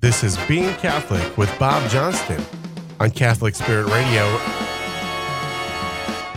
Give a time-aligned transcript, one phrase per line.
[0.00, 2.42] This is Being Catholic with Bob Johnston
[2.98, 4.24] on Catholic Spirit Radio.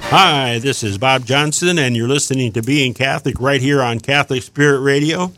[0.09, 4.43] Hi, this is Bob Johnston, and you're listening to Being Catholic right here on Catholic
[4.43, 5.31] Spirit Radio,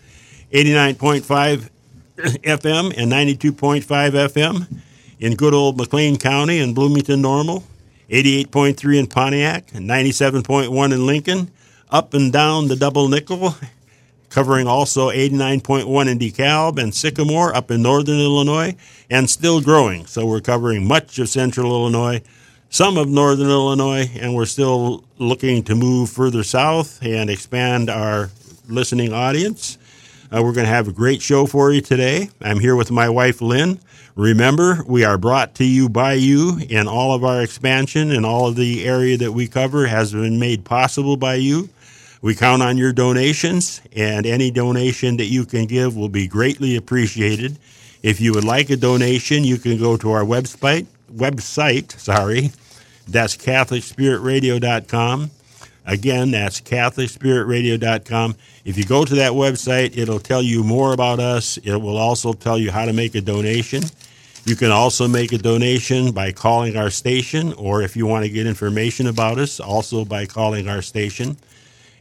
[0.52, 1.70] 89.5
[2.18, 4.82] FM and 92.5 FM
[5.20, 7.64] in good old McLean County and Bloomington Normal,
[8.10, 11.52] 88.3 in Pontiac, and 97.1 in Lincoln,
[11.92, 13.56] up and down the double nickel,
[14.30, 18.76] covering also 89.1 in DeKalb and Sycamore up in northern Illinois,
[19.10, 20.06] and still growing.
[20.06, 22.22] So we're covering much of central Illinois,
[22.70, 28.30] some of northern Illinois, and we're still looking to move further south and expand our
[28.68, 29.78] listening audience.
[30.32, 32.30] Uh, we're going to have a great show for you today.
[32.42, 33.80] I'm here with my wife, Lynn.
[34.16, 38.48] Remember, we are brought to you by you, and all of our expansion and all
[38.48, 41.70] of the area that we cover has been made possible by you.
[42.22, 46.76] We count on your donations, and any donation that you can give will be greatly
[46.76, 47.60] appreciated.
[48.02, 52.52] If you would like a donation, you can go to our website, website, sorry,
[53.08, 55.32] that's catholicspiritradio.com.
[55.88, 58.36] Again, that's catholicspiritradio.com.
[58.64, 61.58] If you go to that website, it'll tell you more about us.
[61.58, 63.84] It will also tell you how to make a donation.
[64.46, 68.30] You can also make a donation by calling our station, or if you want to
[68.30, 71.38] get information about us, also by calling our station.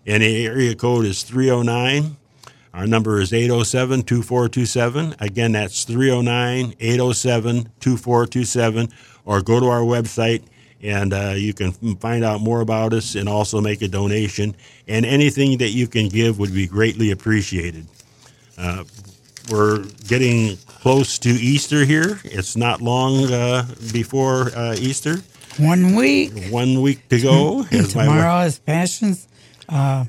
[0.07, 2.17] And the area code is 309.
[2.75, 5.17] Our number is 807 2427.
[5.21, 8.89] Again, that's 309 807 2427.
[9.25, 10.43] Or go to our website
[10.85, 14.55] and uh, you can find out more about us and also make a donation.
[14.87, 17.87] And anything that you can give would be greatly appreciated.
[18.59, 18.85] Uh,
[19.51, 22.21] we're getting close to Easter here.
[22.25, 25.17] It's not long uh, before uh, Easter.
[25.59, 26.33] One week.
[26.51, 27.63] One week to go.
[27.89, 29.17] tomorrow is Passion
[29.69, 30.05] uh,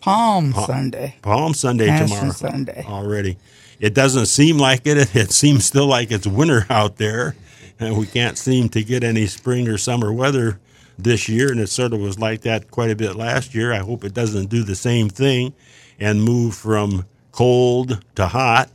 [0.00, 1.16] Palm Pa- Sunday.
[1.22, 2.32] Palm Sunday Passion tomorrow.
[2.32, 2.84] Sunday.
[2.86, 3.36] Already.
[3.78, 5.14] It doesn't seem like it.
[5.16, 7.34] It seems still like it's winter out there.
[7.78, 10.60] And we can't seem to get any spring or summer weather
[10.98, 11.50] this year.
[11.50, 13.72] And it sort of was like that quite a bit last year.
[13.72, 15.54] I hope it doesn't do the same thing
[15.98, 18.68] and move from cold to hot.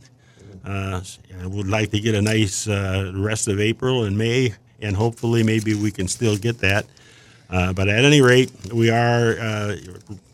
[0.64, 1.00] Uh,
[1.40, 5.44] I would like to get a nice uh, rest of April and May, and hopefully
[5.44, 6.86] maybe we can still get that.
[7.48, 9.76] Uh, but at any rate, we are uh,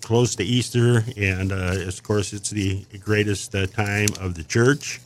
[0.00, 5.00] close to Easter, and uh, of course, it's the greatest uh, time of the church.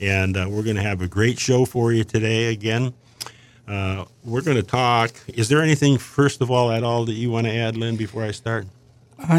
[0.00, 2.92] And uh, we're going to have a great show for you today again.
[3.66, 5.12] We're going to talk.
[5.28, 8.22] Is there anything, first of all, at all that you want to add, Lynn, before
[8.22, 8.66] I start?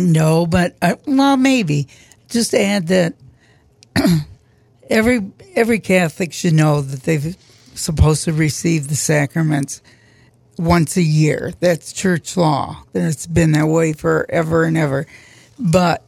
[0.01, 0.75] No, but
[1.05, 1.87] well, maybe
[2.29, 3.13] just add that
[4.89, 7.35] every every Catholic should know that they're
[7.75, 9.81] supposed to receive the sacraments
[10.57, 11.53] once a year.
[11.59, 12.83] That's church law.
[12.93, 15.07] And It's been that way forever and ever.
[15.59, 16.03] But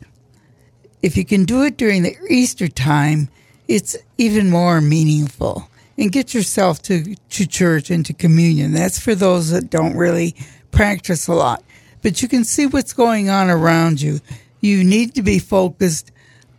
[1.02, 3.30] if you can do it during the Easter time,
[3.68, 5.70] it's even more meaningful.
[5.98, 8.72] And get yourself to, to church and to communion.
[8.72, 10.34] That's for those that don't really
[10.72, 11.64] practice a lot.
[12.02, 14.22] But you can see what's going on around you.
[14.62, 16.12] You need to be focused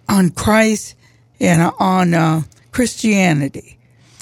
[0.09, 0.95] on Christ
[1.41, 3.79] and on uh, Christianity.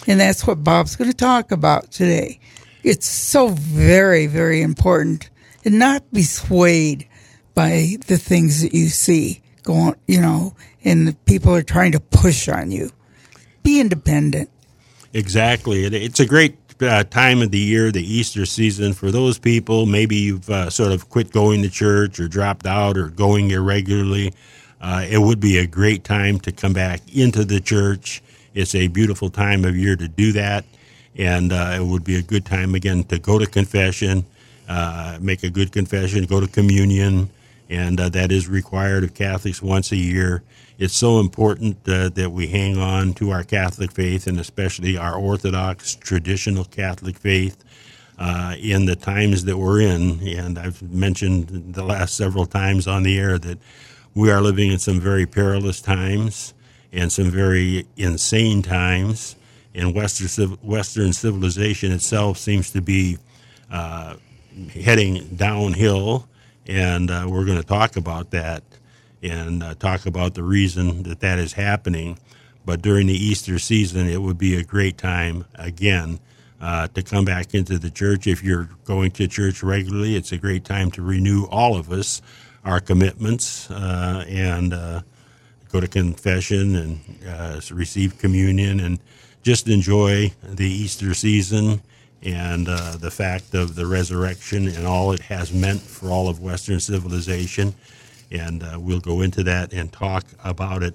[0.07, 2.39] And that's what Bob's going to talk about today.
[2.89, 5.29] It's so very, very important
[5.63, 7.07] and not be swayed
[7.53, 10.55] by the things that you see going, you know,
[10.85, 12.91] and the people are trying to push on you.
[13.63, 14.49] Be independent.
[15.13, 15.85] Exactly.
[15.85, 19.85] It's a great uh, time of the year, the Easter season, for those people.
[19.85, 24.33] Maybe you've uh, sort of quit going to church or dropped out or going irregularly.
[24.81, 28.23] Uh, it would be a great time to come back into the church.
[28.55, 30.65] It's a beautiful time of year to do that.
[31.19, 34.25] And uh, it would be a good time, again, to go to confession,
[34.69, 37.29] uh, make a good confession, go to communion.
[37.69, 40.43] And uh, that is required of Catholics once a year
[40.79, 45.97] it's so important that we hang on to our Catholic faith and especially our Orthodox
[45.97, 47.65] traditional Catholic faith
[48.17, 50.21] uh, in the times that we're in.
[50.29, 53.59] And I've mentioned the last several times on the air that
[54.15, 56.55] we are living in some very perilous times
[56.93, 59.35] and some very insane times.
[59.79, 63.17] And Western, Western civilization itself seems to be
[63.71, 64.17] uh,
[64.73, 66.29] heading downhill.
[66.67, 68.65] And uh, we're going to talk about that
[69.23, 72.19] and uh, talk about the reason that that is happening.
[72.67, 76.19] But during the Easter season, it would be a great time again
[76.61, 78.27] uh, to come back into the church.
[78.27, 82.21] If you're going to church regularly, it's a great time to renew all of us
[82.65, 85.03] our commitments uh, and uh,
[85.71, 88.99] go to confession and receive communion and
[89.49, 91.81] just enjoy the Easter season
[92.23, 96.39] and uh, the fact of the resurrection and all it has meant for all of
[96.39, 97.75] Western civilization
[98.31, 100.95] and uh, we'll go into that and talk about it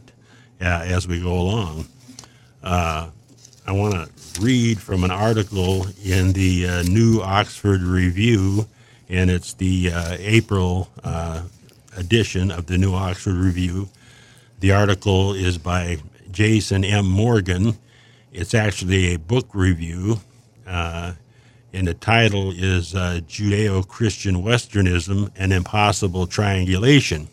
[0.61, 1.87] uh, as we go along.
[2.61, 3.09] Uh,
[3.65, 8.67] I want to read from an article in the uh, New Oxford Review,
[9.09, 10.89] and it's the uh, April
[11.97, 13.89] edition of the New Oxford Review.
[14.59, 15.97] The article is by
[16.31, 17.07] Jason M.
[17.07, 17.79] Morgan.
[18.33, 20.17] It's actually a book review,
[20.65, 21.13] uh,
[21.71, 27.27] and the title is uh, Judeo Christian Westernism An Impossible Triangulation.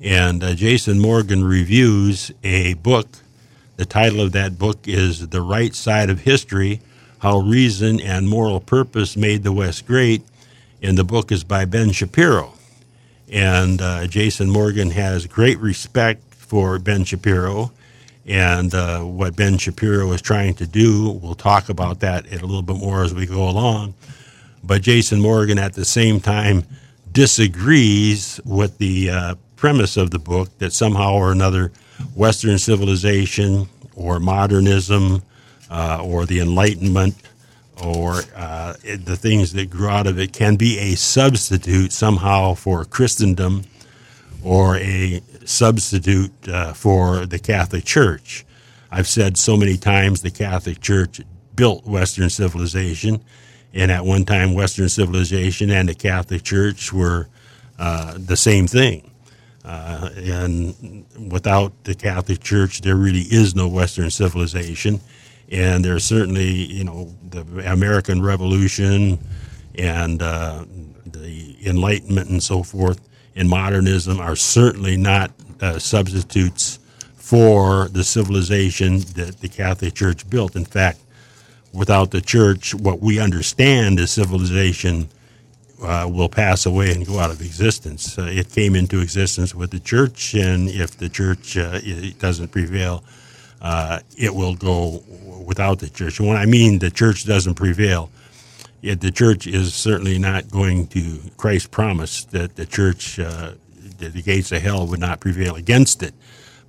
[0.00, 3.08] And uh, Jason Morgan reviews a book.
[3.78, 6.80] The title of that book is The Right Side of History
[7.18, 10.22] How Reason and Moral Purpose Made the West Great.
[10.80, 12.52] And the book is by Ben Shapiro.
[13.28, 17.72] And uh, Jason Morgan has great respect for Ben Shapiro
[18.26, 21.10] and uh, what Ben Shapiro is trying to do.
[21.10, 23.94] We'll talk about that a little bit more as we go along.
[24.64, 26.64] But Jason Morgan, at the same time,
[27.10, 31.72] disagrees with the uh, premise of the book that somehow or another
[32.14, 35.22] Western civilization or modernism
[35.70, 37.14] uh, or the Enlightenment
[37.82, 42.84] or uh, the things that grew out of it can be a substitute somehow for
[42.84, 43.64] Christendom
[44.44, 48.44] or a substitute uh, for the Catholic Church.
[48.90, 51.20] I've said so many times the Catholic Church
[51.54, 53.22] built Western civilization,
[53.72, 57.28] and at one time, Western civilization and the Catholic Church were
[57.78, 59.10] uh, the same thing.
[59.64, 65.00] Uh, and without the Catholic Church, there really is no Western civilization.
[65.50, 69.18] And there's certainly, you know, the American Revolution
[69.76, 70.64] and uh,
[71.06, 73.00] the Enlightenment and so forth
[73.34, 75.30] and modernism are certainly not
[75.60, 76.78] uh, substitutes
[77.16, 80.56] for the civilization that the Catholic Church built.
[80.56, 81.00] In fact,
[81.72, 85.08] without the church, what we understand as civilization
[85.82, 88.18] uh, will pass away and go out of existence.
[88.18, 91.80] Uh, it came into existence with the church, and if the church uh,
[92.18, 93.02] doesn't prevail,
[93.60, 95.02] uh, it will go
[95.44, 96.18] without the church.
[96.18, 98.10] And when I mean the church doesn't prevail,
[98.82, 101.20] it, the church is certainly not going to.
[101.36, 103.52] Christ promised that the church, uh,
[103.98, 106.14] that the gates of hell would not prevail against it.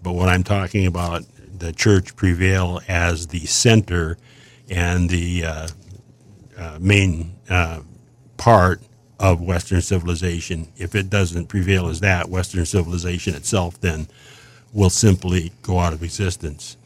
[0.02, 1.24] But what I'm talking about,
[1.58, 4.18] the church prevail as the center
[4.70, 5.68] and the uh,
[6.58, 7.82] uh, main uh,
[8.38, 8.82] part
[9.20, 10.72] of Western civilization.
[10.78, 14.08] If it doesn't prevail as that, Western civilization itself then
[14.74, 16.78] will simply go out of existence.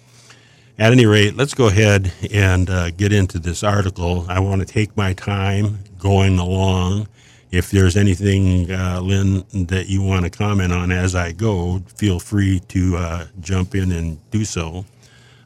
[0.79, 4.27] At any rate, let's go ahead and uh, get into this article.
[4.29, 7.07] I want to take my time going along.
[7.49, 12.19] If there's anything, uh, Lynn, that you want to comment on as I go, feel
[12.19, 14.85] free to uh, jump in and do so.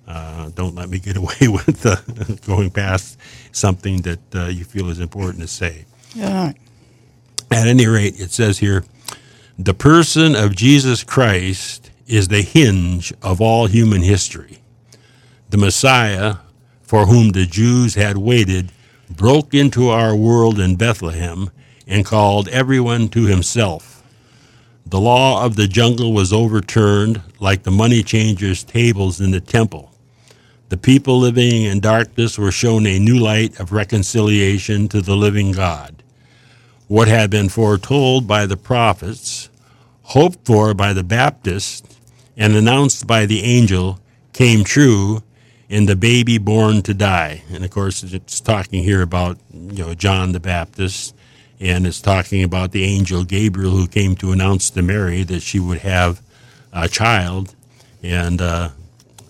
[0.06, 1.96] Uh, don't let me get away with uh,
[2.46, 3.18] going past
[3.54, 5.86] something that uh, you feel is important to say.
[6.14, 6.52] Yeah.
[7.50, 8.84] At any rate, it says here
[9.58, 14.61] the person of Jesus Christ is the hinge of all human history.
[15.52, 16.36] The Messiah,
[16.82, 18.72] for whom the Jews had waited,
[19.10, 21.50] broke into our world in Bethlehem
[21.86, 24.02] and called everyone to himself.
[24.86, 29.92] The law of the jungle was overturned like the money changers' tables in the temple.
[30.70, 35.52] The people living in darkness were shown a new light of reconciliation to the living
[35.52, 36.02] God.
[36.88, 39.50] What had been foretold by the prophets,
[40.04, 42.00] hoped for by the Baptist,
[42.38, 44.00] and announced by the angel
[44.32, 45.22] came true
[45.72, 47.44] in the baby born to die.
[47.50, 51.16] And of course, it's talking here about you know John the Baptist,
[51.62, 55.62] and it's talking about the angel Gabriel who came to announce to Mary that she
[55.62, 56.22] would have
[56.74, 57.56] a child,
[58.04, 58.70] and uh,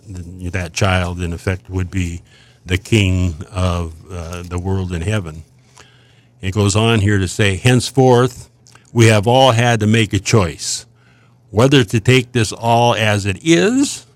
[0.07, 2.23] that child, in effect, would be
[2.65, 5.43] the king of uh, the world in heaven.
[6.41, 8.49] It goes on here to say, henceforth,
[8.91, 10.87] we have all had to make a choice
[11.51, 14.07] whether to take this all as it is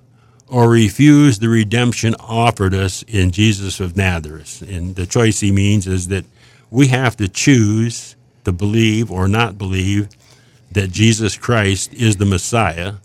[0.47, 4.61] or refuse the redemption offered us in Jesus of Nazareth.
[4.61, 6.25] And the choice he means is that
[6.69, 10.09] we have to choose to believe or not believe
[10.71, 12.95] that Jesus Christ is the Messiah,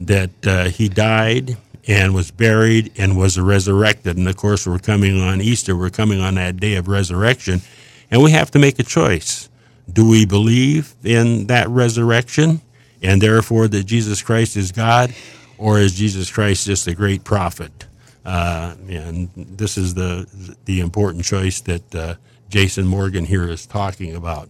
[0.00, 1.56] that uh, he died
[1.88, 4.16] and was buried and was resurrected.
[4.16, 7.62] And of course, we're coming on Easter, we're coming on that day of resurrection,
[8.10, 9.48] and we have to make a choice.
[9.92, 12.60] Do we believe in that resurrection
[13.02, 15.14] and therefore that Jesus Christ is God?
[15.60, 17.86] Or is Jesus Christ just a great prophet?
[18.24, 20.26] Uh, and this is the
[20.64, 22.14] the important choice that uh,
[22.48, 24.48] Jason Morgan here is talking about.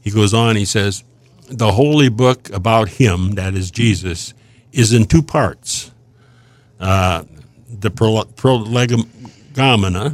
[0.00, 0.56] He goes on.
[0.56, 1.04] He says,
[1.48, 4.34] "The holy book about him, that is Jesus,
[4.72, 5.90] is in two parts.
[6.78, 7.24] Uh,
[7.68, 7.90] the
[8.36, 10.10] prolegomena,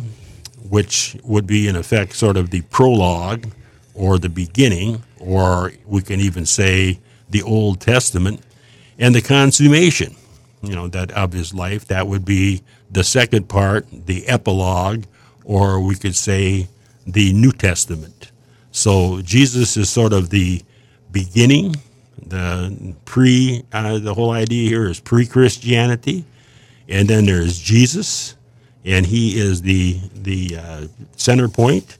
[0.69, 3.47] which would be in effect sort of the prologue
[3.95, 8.43] or the beginning, or we can even say the Old Testament."
[9.01, 10.15] And the consummation.
[10.63, 11.87] you know, that of his life.
[11.87, 15.05] That would be the second part, the epilogue,
[15.45, 16.69] or we could say
[17.07, 18.31] the New Testament.
[18.73, 20.63] So Jesus is sort of the
[21.11, 21.77] beginning,
[22.25, 26.25] the pre, uh, the whole idea here is pre Christianity.
[26.89, 28.37] And then there's Jesus,
[28.85, 31.97] and he is the, the uh, center point.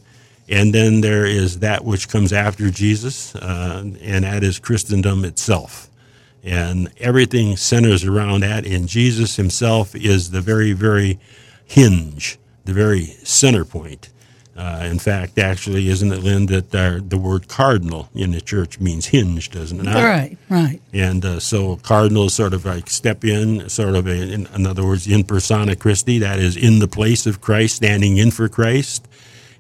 [0.49, 5.90] And then there is that which comes after Jesus, uh, and that is Christendom itself.
[6.43, 11.19] And everything centers around that, and Jesus himself is the very, very
[11.67, 14.09] hinge, the very center point.
[14.57, 18.79] Uh, in fact, actually, isn't it, Lynn, that uh, the word cardinal in the church
[18.79, 19.85] means hinge, doesn't it?
[19.85, 20.03] Not?
[20.03, 20.81] Right, right.
[20.93, 24.67] And uh, so cardinal is sort of like step in, sort of, a, in, in
[24.67, 28.49] other words, in persona Christi, that is in the place of Christ, standing in for
[28.49, 29.09] Christ.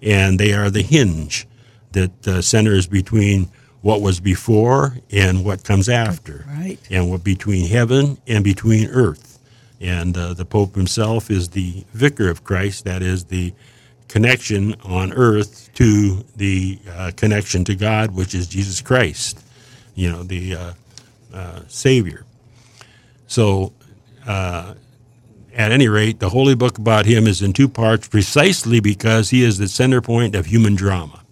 [0.02, 1.46] And they are the hinge
[1.92, 3.48] that uh, centers between
[3.82, 6.44] what was before and what comes after.
[6.48, 6.78] Right.
[6.90, 9.38] And what between heaven and between earth.
[9.80, 13.54] And uh, the Pope himself is the vicar of Christ, that is the
[14.08, 19.42] connection on earth to the uh, connection to God, which is Jesus Christ,
[19.94, 20.72] you know, the uh,
[21.32, 22.24] uh, Savior.
[23.28, 23.72] So,
[24.26, 24.74] uh,
[25.54, 29.42] at any rate, the Holy Book about him is in two parts precisely because he
[29.42, 31.22] is the center point of human drama.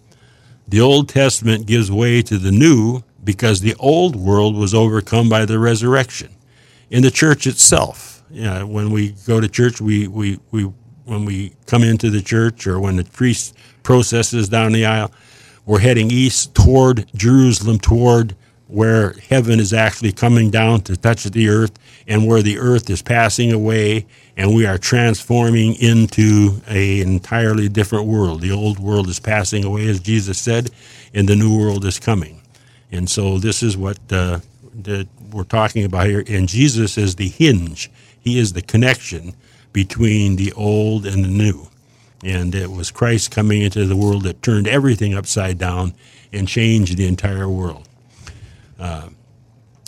[0.69, 5.45] The Old Testament gives way to the New because the old world was overcome by
[5.45, 6.29] the resurrection.
[6.91, 10.71] In the church itself, you know, when we go to church, we, we, we
[11.05, 15.11] when we come into the church or when the priest processes down the aisle,
[15.65, 18.35] we're heading east toward Jerusalem, toward
[18.67, 21.71] where heaven is actually coming down to touch the earth
[22.07, 24.05] and where the earth is passing away
[24.39, 28.39] and we are transforming into an entirely different world.
[28.39, 30.69] The old world is passing away, as Jesus said,
[31.13, 32.41] and the new world is coming.
[32.89, 34.39] And so this is what uh,
[34.83, 36.23] that we're talking about here.
[36.25, 37.91] And Jesus is the hinge.
[38.21, 39.33] He is the connection
[39.73, 41.67] between the old and the new.
[42.23, 45.93] And it was Christ coming into the world that turned everything upside down
[46.31, 47.89] and changed the entire world.
[48.79, 49.09] Uh,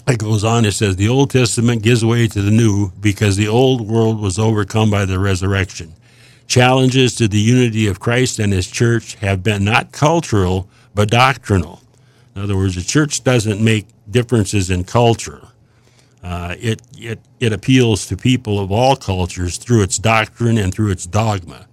[0.07, 3.47] it goes on, it says, the Old Testament gives way to the new because the
[3.47, 5.93] old world was overcome by the resurrection.
[6.47, 11.81] Challenges to the unity of Christ and his church have been not cultural, but doctrinal.
[12.35, 15.47] In other words, the church doesn't make differences in culture.
[16.23, 20.91] Uh, it, it, it appeals to people of all cultures through its doctrine and through
[20.91, 21.67] its dogma.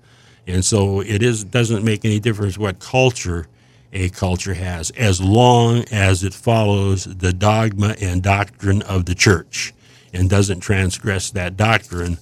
[0.46, 3.46] And so it is, doesn't make any difference what culture
[3.92, 9.72] a culture has, as long as it follows the dogma and doctrine of the church
[10.12, 12.18] and doesn't transgress that doctrine.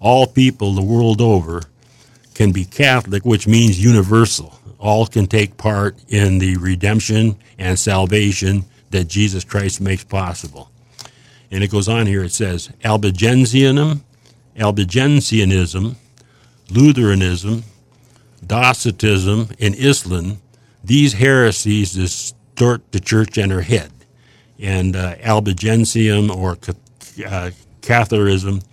[0.00, 1.62] All people the world over
[2.34, 4.58] can be Catholic, which means universal.
[4.78, 10.70] All can take part in the redemption and salvation that Jesus Christ makes possible.
[11.50, 14.00] And it goes on here, it says Albigensianism,
[14.56, 15.96] Albigensianism,
[16.70, 17.64] Lutheranism,
[18.46, 20.38] Docetism, and Islam,
[20.86, 23.92] these heresies distort the church and her head.
[24.58, 27.50] And uh, Albigensium or uh,
[27.82, 28.64] Catharism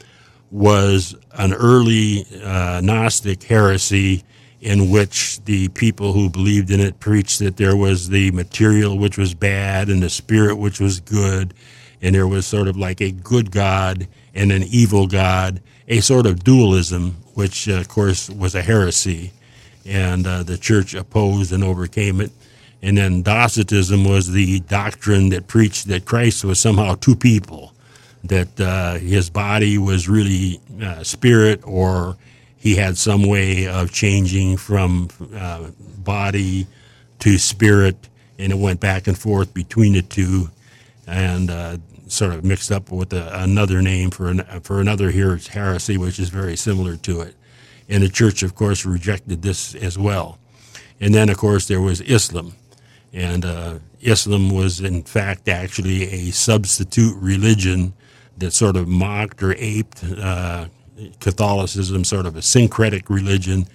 [0.51, 4.23] was an early uh, Gnostic heresy
[4.61, 9.17] in which the people who believed in it preached that there was the material which
[9.17, 11.53] was bad and the spirit which was good
[12.01, 16.25] and there was sort of like a good God and an evil God, a sort
[16.25, 19.31] of dualism, which uh, of course was a heresy,
[19.85, 22.31] and uh, the church opposed and overcame it.
[22.81, 27.73] And then Docetism was the doctrine that preached that Christ was somehow two people,
[28.23, 32.17] that uh, his body was really uh, spirit, or
[32.57, 36.67] he had some way of changing from uh, body
[37.19, 40.49] to spirit, and it went back and forth between the two.
[41.05, 45.97] And uh, sort of mixed up with a, another name for an, for another heresy,
[45.97, 47.35] which is very similar to it.
[47.93, 50.39] And the church, of course, rejected this as well.
[50.99, 52.55] And then, of course, there was Islam.
[53.13, 57.93] And uh, Islam was, in fact, actually a substitute religion
[58.39, 60.65] that sort of mocked or aped uh,
[61.19, 63.67] Catholicism, sort of a syncretic religion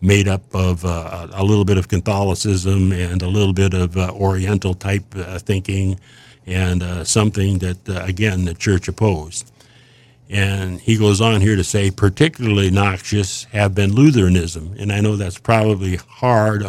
[0.00, 4.10] made up of uh, a little bit of Catholicism and a little bit of uh,
[4.12, 6.00] Oriental type uh, thinking
[6.46, 7.78] and uh, something that,
[8.08, 9.52] again, the church opposed.
[10.28, 14.74] And he goes on here to say, particularly noxious have been Lutheranism.
[14.78, 16.64] And I know that's probably hard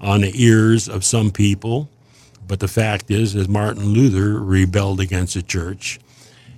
[0.00, 1.88] on the ears of some people,
[2.46, 6.00] but the fact is, is Martin Luther rebelled against the church.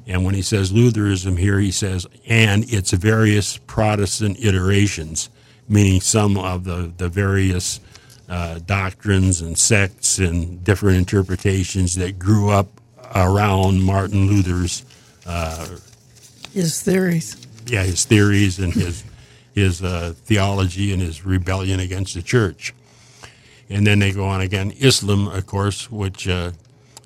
[0.06, 5.28] And when he says Lutheranism here, he says, and its various Protestant iterations,
[5.68, 7.80] meaning some of the, the various
[8.28, 12.68] uh, doctrines and sects and different interpretations that grew up
[13.14, 14.84] around Martin Luther's
[15.26, 15.76] uh,
[16.58, 17.36] His theories.
[17.66, 19.04] Yeah, his theories and his
[19.54, 22.74] his uh, theology and his rebellion against the church.
[23.70, 24.72] And then they go on again.
[24.80, 26.50] Islam, of course, which uh,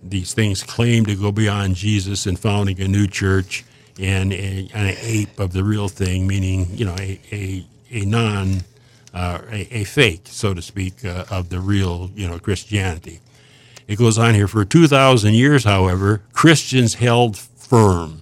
[0.02, 3.62] these things claim to go beyond Jesus and founding a new church
[4.00, 8.62] and a, an ape of the real thing, meaning you know a a, a non
[9.12, 13.21] uh, a, a, fake, so to speak, uh, of the real you know Christianity.
[13.87, 15.64] It goes on here for two thousand years.
[15.64, 18.21] However, Christians held firm.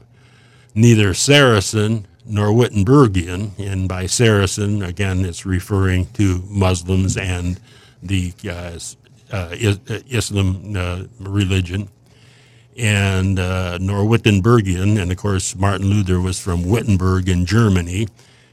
[0.74, 7.58] Neither Saracen nor Wittenbergian, and by Saracen again, it's referring to Muslims and
[8.02, 8.78] the uh,
[9.32, 11.88] uh, Islam uh, religion
[12.76, 15.00] and uh, nor Wittenbergian.
[15.00, 18.08] And of course, Martin Luther was from Wittenberg in Germany,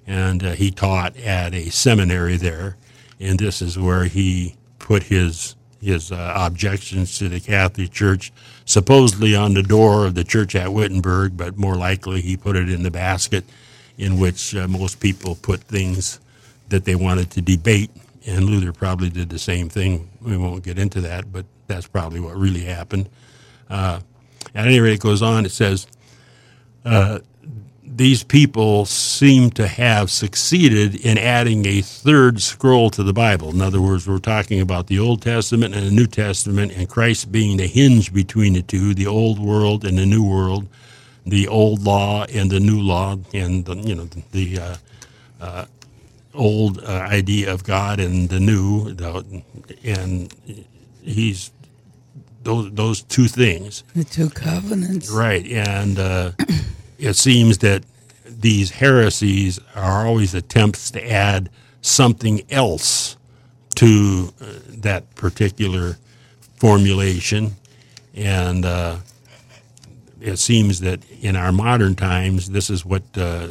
[0.06, 2.78] and uh, he taught at a seminary there.
[3.20, 8.34] And this is where he put his his uh, objections to the Catholic Church,
[8.68, 12.70] supposedly on the door of the church at Wittenberg, but more likely he put it
[12.70, 13.46] in the basket
[13.98, 16.20] in which uh, most people put things
[16.68, 17.90] that they wanted to debate.
[18.28, 20.10] And Luther probably did the same thing.
[20.22, 23.10] We won't get into that, but that's probably what really happened.
[23.70, 24.02] Uh,
[24.54, 25.46] at any rate, it goes on.
[25.46, 25.88] It says
[26.84, 27.20] uh,
[27.98, 33.50] these people seem to have succeeded in adding a third scroll to the Bible.
[33.50, 37.32] In other words, we're talking about the Old Testament and the New Testament, and Christ
[37.32, 40.68] being the hinge between the two, the Old world and the New world,
[41.26, 44.76] the Old law and the New law, and the, you know the uh,
[45.42, 45.66] uh,
[46.36, 49.42] old uh, idea of God and the new, the,
[49.84, 50.32] and
[51.02, 51.52] he's
[52.44, 53.84] those those two things.
[53.96, 55.10] The two covenants.
[55.10, 56.32] Right, and uh,
[56.98, 57.84] it seems that
[58.26, 61.50] these heresies are always attempts to add
[61.82, 63.18] something else
[63.76, 65.98] to uh, that particular
[66.56, 67.52] formulation,
[68.16, 68.98] and uh,
[70.20, 73.50] it seems that in our modern times, this is what uh,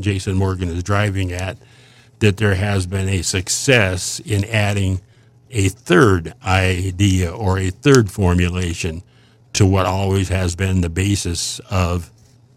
[0.00, 1.58] Jason Morgan is driving at.
[2.20, 5.00] That there has been a success in adding
[5.50, 9.02] a third idea or a third formulation
[9.54, 12.10] to what always has been the basis of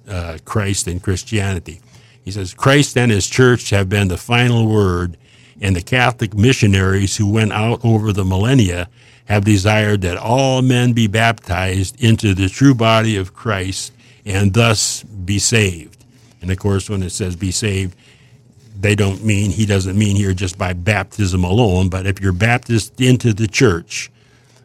[0.08, 1.80] uh, Christ and Christianity.
[2.24, 5.17] He says, Christ and his church have been the final word,
[5.62, 8.89] and the Catholic missionaries who went out over the millennia
[9.26, 13.93] have desired that all men be baptized into the true body of Christ
[14.26, 16.06] and thus be saved.
[16.41, 17.96] And of course, when it says be saved,
[18.80, 23.02] they don't mean, he doesn't mean here just by baptism alone, but if you're baptized
[23.02, 24.12] into the church,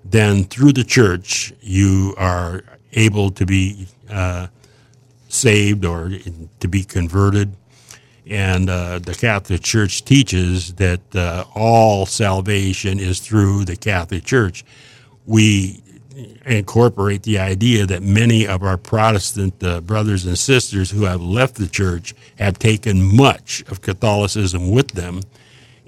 [0.05, 4.49] then through the church you are able to be uh,
[5.33, 6.11] saved or
[6.61, 7.57] to be converted.
[8.27, 14.65] And uh, the Catholic Church teaches that uh, all salvation is through the Catholic Church.
[15.27, 15.83] We
[16.45, 21.57] incorporate the idea that many of our Protestant uh, brothers and sisters who have left
[21.57, 25.23] the church have taken much of Catholicism with them,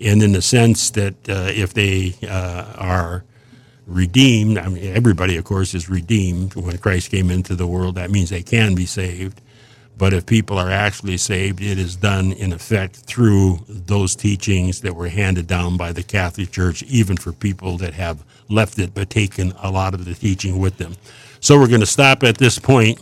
[0.01, 3.25] and in the sense that uh, if they uh, are
[3.87, 7.97] redeemed, I mean, everybody, of course, is redeemed when Christ came into the world.
[7.97, 9.41] That means they can be saved.
[9.97, 14.97] But if people are actually saved, it is done in effect through those teachings that
[14.97, 19.09] were handed down by the Catholic Church, even for people that have left it but
[19.09, 20.95] taken a lot of the teaching with them.
[21.41, 23.01] So we're going to stop at this point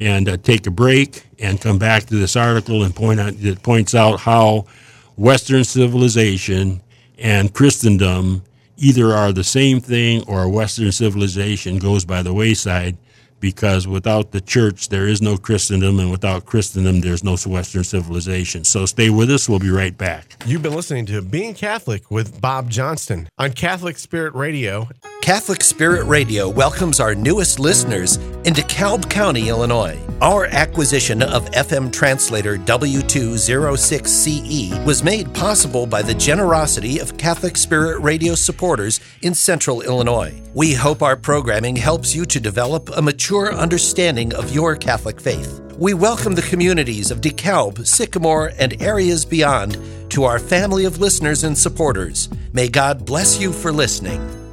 [0.00, 3.62] and uh, take a break and come back to this article and point out that
[3.62, 4.66] points out how
[5.16, 6.80] Western civilization
[7.18, 8.42] and Christendom
[8.84, 12.98] either are the same thing or Western civilization goes by the wayside
[13.40, 18.64] because without the church, there is no Christendom, and without Christendom, there's no Western civilization.
[18.64, 19.48] So stay with us.
[19.48, 20.36] We'll be right back.
[20.46, 24.88] You've been listening to Being Catholic with Bob Johnston on Catholic Spirit Radio.
[25.24, 29.98] Catholic Spirit Radio welcomes our newest listeners into DeKalb County, Illinois.
[30.20, 38.02] Our acquisition of FM translator W206CE was made possible by the generosity of Catholic Spirit
[38.02, 40.38] Radio supporters in central Illinois.
[40.52, 45.58] We hope our programming helps you to develop a mature understanding of your Catholic faith.
[45.78, 49.78] We welcome the communities of DeKalb, Sycamore, and areas beyond
[50.10, 52.28] to our family of listeners and supporters.
[52.52, 54.43] May God bless you for listening.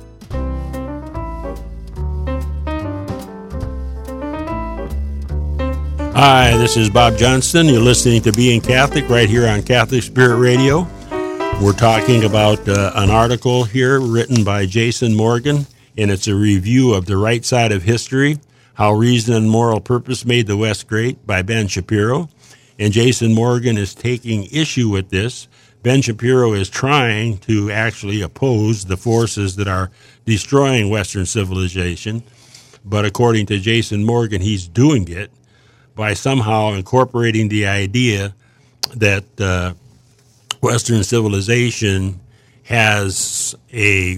[6.13, 7.67] Hi, this is Bob Johnston.
[7.67, 10.85] You're listening to Being Catholic right here on Catholic Spirit Radio.
[11.61, 15.65] We're talking about uh, an article here written by Jason Morgan,
[15.97, 18.39] and it's a review of The Right Side of History
[18.73, 22.27] How Reason and Moral Purpose Made the West Great by Ben Shapiro.
[22.77, 25.47] And Jason Morgan is taking issue with this.
[25.81, 29.89] Ben Shapiro is trying to actually oppose the forces that are
[30.25, 32.21] destroying Western civilization.
[32.83, 35.31] But according to Jason Morgan, he's doing it
[36.01, 38.33] by somehow incorporating the idea
[38.95, 39.71] that uh,
[40.59, 42.19] Western civilization
[42.63, 44.17] has a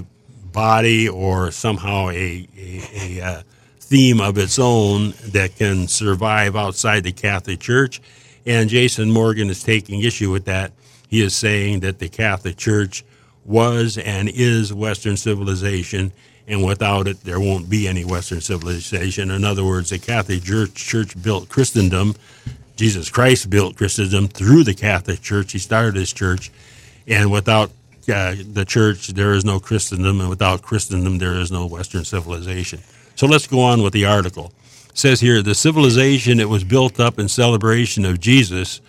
[0.54, 3.42] body or somehow a, a, a uh,
[3.82, 8.02] theme of its own that can survive outside the Catholic Church.
[8.46, 10.72] And Jason Morgan is taking issue with that.
[11.10, 13.04] He is saying that the Catholic Church
[13.44, 16.14] was and is Western civilization,
[16.48, 19.32] and without it, there won't be any Western civilization.
[19.32, 22.16] In other words, the Catholic Church, Church built Christendom.
[22.76, 25.54] Jesus Christ built Christendom through the Catholic Church.
[25.54, 26.52] He started his church,
[27.08, 27.70] and without
[28.10, 32.80] uh, the church, there is no Christendom, and without Christendom, there is no Western civilization.
[33.16, 34.52] So let's go on with the article.
[34.90, 38.82] It says here the civilization that was built up in celebration of Jesus,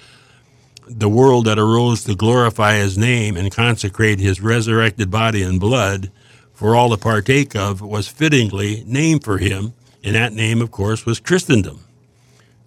[0.88, 6.10] the world that arose to glorify his name and consecrate his resurrected body and blood
[6.54, 11.04] for all to partake of, was fittingly named for him, and that name, of course,
[11.04, 11.80] was Christendom.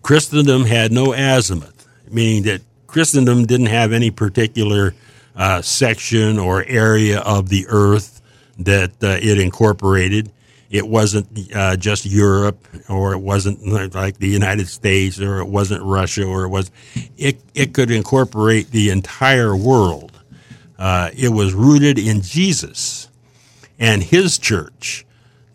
[0.04, 4.94] Christendom had no azimuth, meaning that Christendom didn't have any particular
[5.36, 8.22] uh, section or area of the earth
[8.60, 10.32] that uh, it incorporated.
[10.70, 15.84] It wasn't uh, just Europe, or it wasn't like the United States, or it wasn't
[15.84, 16.72] Russia, or it was.
[17.18, 20.12] It it could incorporate the entire world.
[20.78, 23.08] Uh, it was rooted in Jesus
[23.80, 25.06] and His church,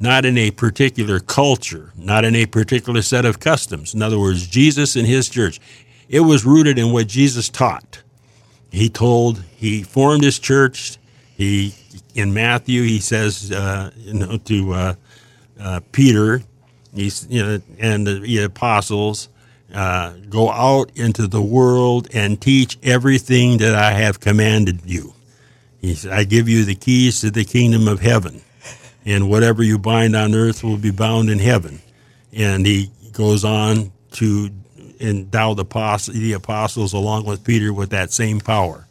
[0.01, 3.95] not in a particular culture, not in a particular set of customs.
[3.95, 5.61] In other words, Jesus and His church.
[6.09, 8.03] It was rooted in what Jesus taught.
[8.71, 9.43] He told.
[9.57, 10.99] He formed His church.
[11.37, 11.75] He
[12.15, 14.95] in Matthew, he says, uh, you know, to uh,
[15.59, 16.43] uh, Peter,
[16.95, 19.29] he's, you know, and the, the apostles,
[19.75, 25.15] uh, go out into the world and teach everything that I have commanded you.
[25.83, 28.40] He said, I give you the keys to the kingdom of heaven,
[29.05, 31.81] and whatever you bind on earth will be bound in heaven.
[32.33, 34.51] And he goes on to
[35.01, 35.64] endow the,
[36.14, 38.87] the apostles along with Peter with that same power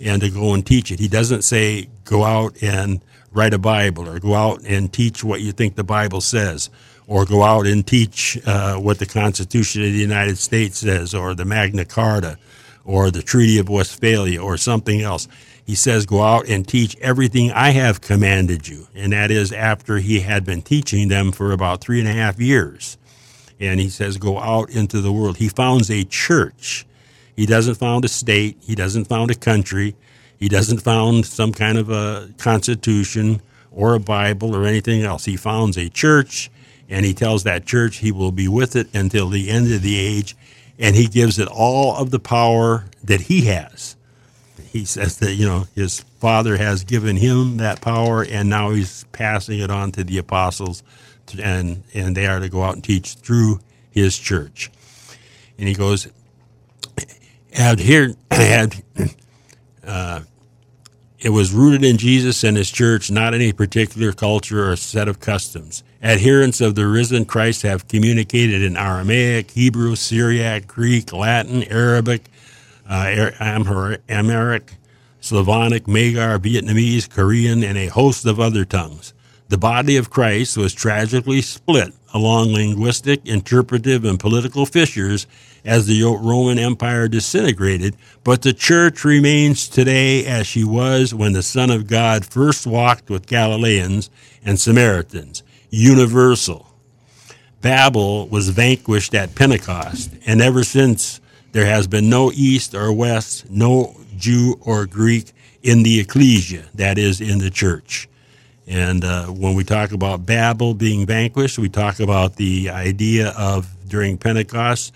[0.00, 1.00] and to go and teach it.
[1.00, 3.00] He doesn't say go out and
[3.32, 6.70] write a Bible or go out and teach what you think the Bible says
[7.08, 11.34] or go out and teach uh, what the Constitution of the United States says or
[11.34, 12.38] the Magna Carta
[12.84, 15.26] or the Treaty of Westphalia or something else.
[15.68, 18.88] He says, Go out and teach everything I have commanded you.
[18.94, 22.40] And that is after he had been teaching them for about three and a half
[22.40, 22.96] years.
[23.60, 25.36] And he says, Go out into the world.
[25.36, 26.86] He founds a church.
[27.36, 28.56] He doesn't found a state.
[28.62, 29.94] He doesn't found a country.
[30.38, 35.26] He doesn't found some kind of a constitution or a Bible or anything else.
[35.26, 36.50] He founds a church
[36.88, 39.98] and he tells that church he will be with it until the end of the
[39.98, 40.34] age
[40.78, 43.97] and he gives it all of the power that he has.
[44.78, 49.02] He says that, you know, his father has given him that power and now he's
[49.10, 50.84] passing it on to the apostles
[51.42, 53.58] and and they are to go out and teach through
[53.90, 54.70] his church.
[55.58, 56.06] And he goes,
[57.52, 58.84] had here had
[59.84, 60.20] uh,
[61.18, 65.18] it was rooted in Jesus and his church, not any particular culture or set of
[65.18, 65.82] customs.
[66.00, 72.30] Adherents of the risen Christ have communicated in Aramaic, Hebrew, Syriac, Greek, Latin, Arabic,
[72.88, 73.30] uh,
[74.08, 74.74] Amharic,
[75.20, 79.12] Slavonic, Magyar, Vietnamese, Korean, and a host of other tongues.
[79.48, 85.26] The body of Christ was tragically split along linguistic, interpretive, and political fissures
[85.64, 91.42] as the Roman Empire disintegrated, but the church remains today as she was when the
[91.42, 94.10] Son of God first walked with Galileans
[94.44, 96.66] and Samaritans, universal.
[97.60, 101.20] Babel was vanquished at Pentecost, and ever since
[101.58, 106.98] there has been no East or West, no Jew or Greek in the ecclesia, that
[106.98, 108.08] is, in the church.
[108.68, 113.66] And uh, when we talk about Babel being vanquished, we talk about the idea of
[113.88, 114.94] during Pentecost,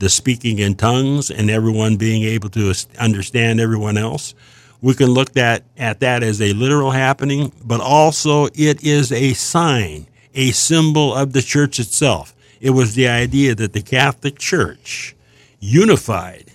[0.00, 4.34] the speaking in tongues and everyone being able to understand everyone else.
[4.82, 9.32] We can look at, at that as a literal happening, but also it is a
[9.32, 12.34] sign, a symbol of the church itself.
[12.60, 15.16] It was the idea that the Catholic Church
[15.62, 16.50] unified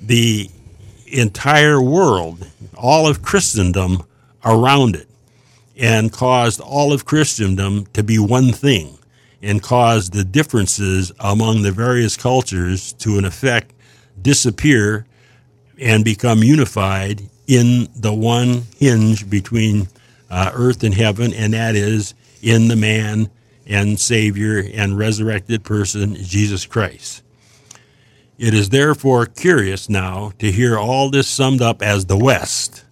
[0.00, 0.48] the
[1.06, 4.02] entire world, all of Christendom
[4.44, 5.06] around it
[5.76, 8.98] and caused all of Christendom to be one thing
[9.42, 13.74] and caused the differences among the various cultures to, in effect,
[14.20, 15.06] disappear
[15.78, 19.88] and become unified in the one hinge between
[20.30, 23.28] uh, earth and heaven, and that is in the man
[23.66, 27.21] and Savior and resurrected person, Jesus Christ.
[28.42, 32.84] It is therefore curious now to hear all this summed up as the West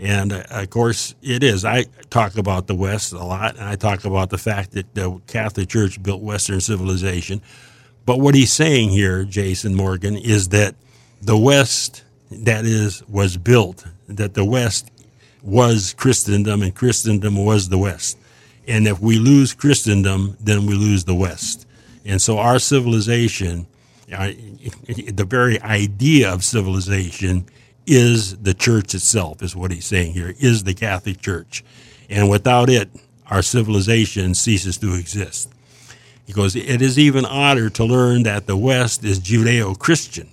[0.00, 1.64] and uh, of course, it is.
[1.64, 5.20] I talk about the West a lot, and I talk about the fact that the
[5.26, 7.42] Catholic Church built Western civilization.
[8.06, 10.74] But what he's saying here, Jason Morgan, is that
[11.20, 14.90] the West, that is, was built, that the West
[15.42, 18.16] was Christendom and Christendom was the West.
[18.66, 21.66] And if we lose Christendom, then we lose the West.
[22.06, 23.66] And so our civilization,
[24.12, 24.26] uh,
[25.12, 27.46] the very idea of civilization
[27.86, 31.64] is the church itself, is what he's saying here, is the Catholic Church.
[32.08, 32.90] And without it,
[33.26, 35.50] our civilization ceases to exist.
[36.26, 40.28] He goes, It is even odder to learn that the West is Judeo Christian.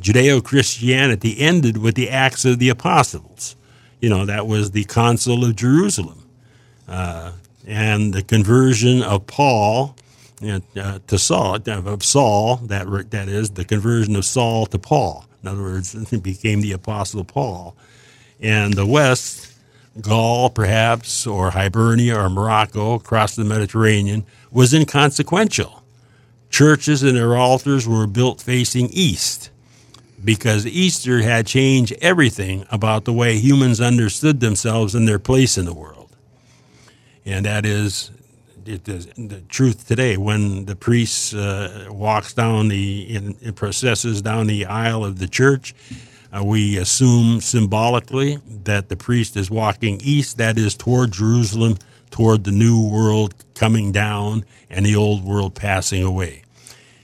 [0.00, 3.54] Judeo Christianity ended with the Acts of the Apostles.
[4.00, 6.24] You know, that was the Council of Jerusalem.
[6.88, 7.32] Uh,
[7.66, 9.94] and the conversion of Paul
[10.42, 15.26] uh, to Saul, of Saul, that, that is, the conversion of Saul to Paul.
[15.42, 17.76] In other words, he became the Apostle Paul.
[18.40, 19.52] And the West,
[20.00, 25.82] Gaul perhaps, or Hibernia or Morocco across the Mediterranean, was inconsequential.
[26.48, 29.50] Churches and their altars were built facing east
[30.24, 35.64] because Easter had changed everything about the way humans understood themselves and their place in
[35.64, 36.16] the world.
[37.24, 38.10] And that is
[38.66, 40.16] it is the truth today.
[40.16, 45.28] When the priest uh, walks down the, in, in processes down the aisle of the
[45.28, 45.74] church,
[46.32, 51.76] uh, we assume symbolically that the priest is walking east, that is toward Jerusalem,
[52.10, 56.42] toward the new world coming down and the old world passing away.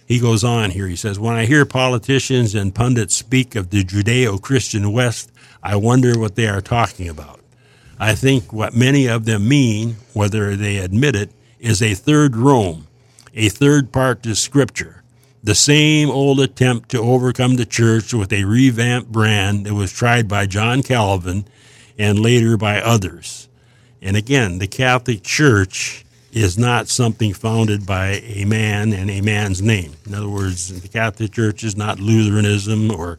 [0.07, 0.87] He goes on here.
[0.87, 5.75] He says, When I hear politicians and pundits speak of the Judeo Christian West, I
[5.77, 7.41] wonder what they are talking about.
[7.99, 11.31] I think what many of them mean, whether they admit it,
[11.67, 12.87] is a third Rome,
[13.35, 15.03] a third part to Scripture,
[15.43, 20.29] the same old attempt to overcome the church with a revamped brand that was tried
[20.29, 21.45] by John Calvin
[21.99, 23.49] and later by others.
[24.01, 29.61] And again, the Catholic Church is not something founded by a man and a man's
[29.61, 29.95] name.
[30.07, 33.19] In other words, the Catholic Church is not Lutheranism or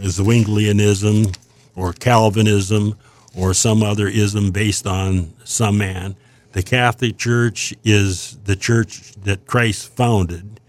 [0.00, 1.36] Zwinglianism
[1.76, 2.96] or Calvinism
[3.36, 6.16] or some other ism based on some man.
[6.52, 10.60] The Catholic Church is the church that Christ founded,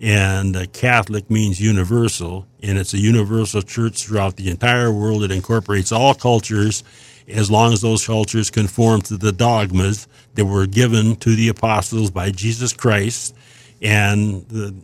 [0.00, 5.24] and Catholic means universal, and it's a universal church throughout the entire world.
[5.24, 6.84] It incorporates all cultures
[7.26, 12.12] as long as those cultures conform to the dogmas that were given to the apostles
[12.12, 13.34] by Jesus Christ
[13.82, 14.74] and the,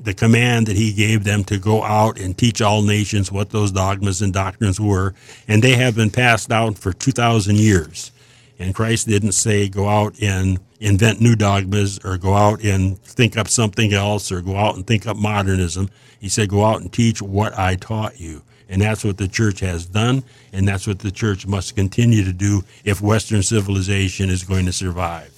[0.00, 3.70] the command that he gave them to go out and teach all nations what those
[3.70, 5.14] dogmas and doctrines were.
[5.46, 8.10] And they have been passed down for 2,000 years.
[8.58, 13.36] And Christ didn't say go out and invent new dogmas or go out and think
[13.36, 15.90] up something else or go out and think up modernism.
[16.20, 18.42] He said go out and teach what I taught you.
[18.68, 22.32] And that's what the church has done, and that's what the church must continue to
[22.32, 25.30] do if Western civilization is going to survive.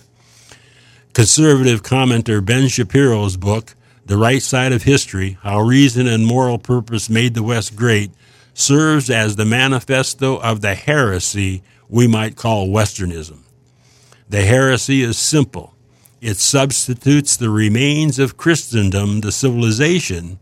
[1.12, 3.74] Conservative commenter Ben Shapiro's book,
[4.04, 8.10] The Right Side of History How Reason and Moral Purpose Made the West Great,
[8.54, 13.40] serves as the manifesto of the heresy we might call Westernism.
[14.28, 15.74] The heresy is simple.
[16.20, 20.38] It substitutes the remains of Christendom, the civilization,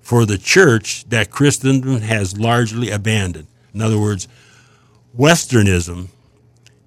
[0.00, 3.48] for the church that Christendom has largely abandoned.
[3.74, 4.28] In other words,
[5.18, 6.08] Westernism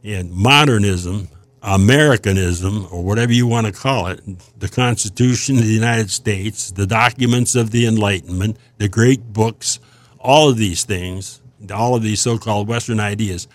[0.03, 1.27] and modernism,
[1.61, 4.21] Americanism, or whatever you want to call it,
[4.57, 9.79] the Constitution of the United States, the documents of the Enlightenment, the great books,
[10.19, 11.41] all of these things,
[11.73, 13.47] all of these so called Western ideas,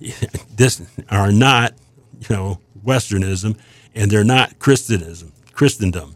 [0.56, 1.74] this are not,
[2.20, 3.58] you know, Westernism,
[3.94, 6.14] and they're not Christianism, Christendom.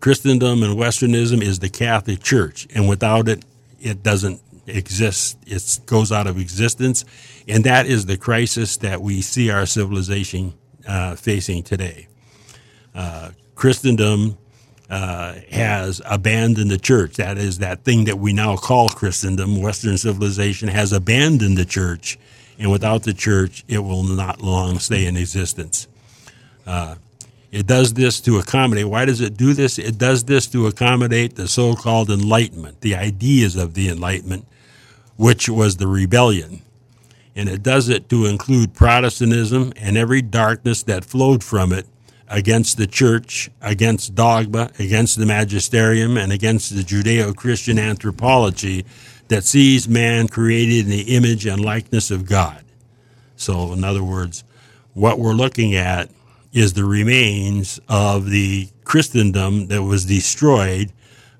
[0.00, 3.44] Christendom and Westernism is the Catholic Church, and without it,
[3.80, 5.38] it doesn't exist.
[5.46, 7.04] It goes out of existence,
[7.48, 10.54] and that is the crisis that we see our civilization
[10.86, 12.08] uh, facing today.
[12.94, 14.38] Uh, Christendom
[14.88, 17.16] uh, has abandoned the church.
[17.16, 19.60] That is that thing that we now call Christendom.
[19.60, 22.18] Western civilization has abandoned the church
[22.58, 25.88] and without the church, it will not long stay in existence.
[26.66, 26.96] Uh,
[27.52, 28.86] it does this to accommodate.
[28.86, 29.78] Why does it do this?
[29.78, 34.46] It does this to accommodate the so called Enlightenment, the ideas of the Enlightenment,
[35.16, 36.62] which was the rebellion.
[37.34, 41.86] And it does it to include Protestantism and every darkness that flowed from it
[42.28, 48.84] against the church, against dogma, against the magisterium, and against the Judeo Christian anthropology
[49.28, 52.64] that sees man created in the image and likeness of God.
[53.36, 54.44] So, in other words,
[54.94, 56.10] what we're looking at
[56.52, 60.92] is the remains of the Christendom that was destroyed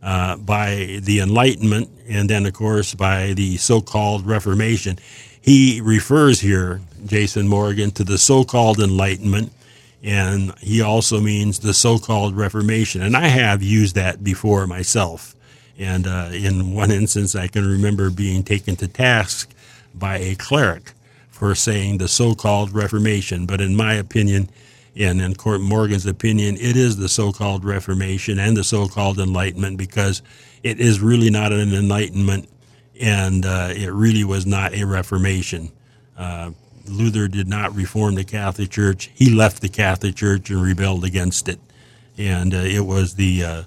[0.03, 4.99] uh, by the Enlightenment and then, of course, by the so called Reformation.
[5.41, 9.53] He refers here, Jason Morgan, to the so called Enlightenment
[10.07, 13.03] and he also means the so-called Reformation.
[13.03, 15.35] And I have used that before myself.
[15.79, 19.53] And uh, in one instance, I can remember being taken to task
[19.95, 20.93] by a cleric
[21.29, 23.47] for saying the so-called Reformation.
[23.47, 24.49] But in my opinion,
[24.99, 30.23] and in Court Morgan's opinion, it is the so-called Reformation and the so-called Enlightenment because
[30.63, 32.49] it is really not an Enlightenment,
[32.99, 35.71] and uh, it really was not a Reformation.
[36.17, 36.53] Uh,
[36.89, 39.11] Luther did not reform the Catholic Church.
[39.15, 41.61] He left the Catholic Church and rebelled against it.
[42.17, 43.63] And uh, it was the uh,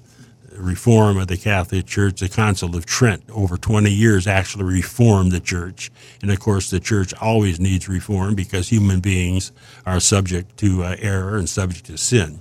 [0.61, 5.39] reform of the Catholic Church, the Council of Trent, over 20 years actually reformed the
[5.39, 5.91] church.
[6.21, 9.51] And of course, the church always needs reform because human beings
[9.85, 12.39] are subject to uh, error and subject to sin.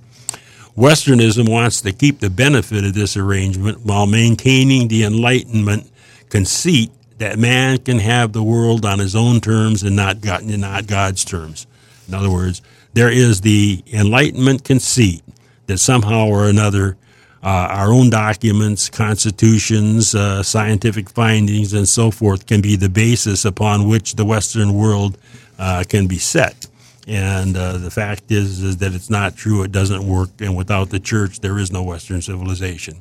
[0.76, 5.90] Westernism wants to keep the benefit of this arrangement while maintaining the Enlightenment
[6.28, 10.86] conceit that man can have the world on his own terms and not, God, not
[10.86, 11.66] God's terms.
[12.06, 12.62] In other words,
[12.94, 15.22] there is the Enlightenment conceit
[15.66, 16.96] that somehow or another
[17.42, 23.88] our own documents, constitutions, uh, scientific findings, and so forth can be the basis upon
[23.88, 25.18] which the Western world
[25.58, 26.66] uh, can be set.
[27.06, 29.62] And uh, the fact is, is that it's not true.
[29.62, 30.28] It doesn't work.
[30.40, 33.00] And without the church, there is no Western civilization.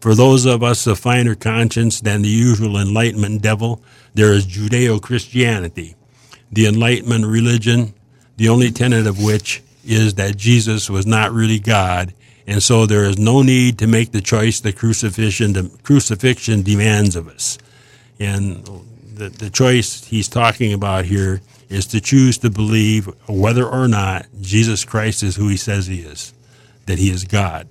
[0.00, 3.82] For those of us of finer conscience than the usual Enlightenment devil,
[4.14, 5.96] there is Judeo Christianity,
[6.52, 7.94] the Enlightenment religion,
[8.36, 12.14] the only tenet of which is that Jesus was not really God,
[12.48, 17.14] and so there is no need to make the choice the crucifixion, the crucifixion demands
[17.14, 17.58] of us.
[18.18, 18.64] And
[19.14, 24.26] the, the choice he's talking about here is to choose to believe whether or not
[24.40, 26.34] Jesus Christ is who he says he is,
[26.86, 27.68] that he is God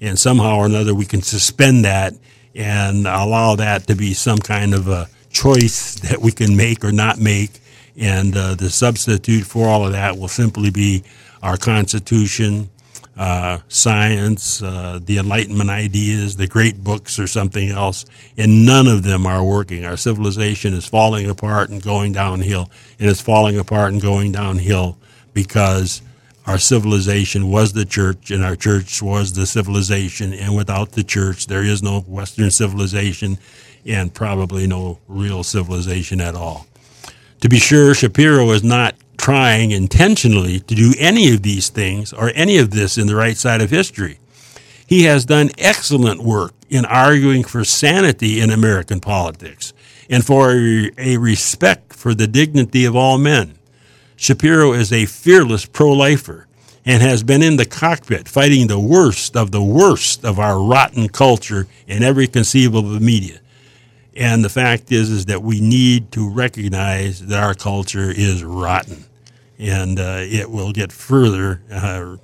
[0.00, 2.14] and somehow or another we can suspend that
[2.54, 6.92] and allow that to be some kind of a choice that we can make or
[6.92, 7.60] not make.
[7.96, 11.04] And uh, the substitute for all of that will simply be
[11.42, 12.70] our Constitution,
[13.18, 18.04] uh, science, uh, the Enlightenment ideas, the great books, or something else.
[18.36, 19.84] And none of them are working.
[19.84, 24.98] Our civilization is falling apart and going downhill, and it's falling apart and going downhill
[25.34, 26.00] because
[26.46, 30.32] our civilization was the church and our church was the civilization.
[30.32, 33.38] And without the church, there is no Western civilization
[33.84, 36.66] and probably no real civilization at all.
[37.40, 42.32] To be sure, Shapiro is not trying intentionally to do any of these things or
[42.34, 44.18] any of this in the right side of history.
[44.86, 49.74] He has done excellent work in arguing for sanity in American politics
[50.08, 50.52] and for
[50.96, 53.58] a respect for the dignity of all men.
[54.16, 56.46] Shapiro is a fearless pro lifer
[56.86, 61.08] and has been in the cockpit fighting the worst of the worst of our rotten
[61.08, 63.40] culture in every conceivable media.
[64.18, 69.04] And the fact is, is that we need to recognize that our culture is rotten,
[69.58, 72.16] and uh, it will get further uh,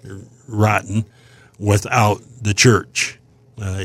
[0.49, 1.05] rotten
[1.59, 3.21] without the church.
[3.57, 3.85] Uh,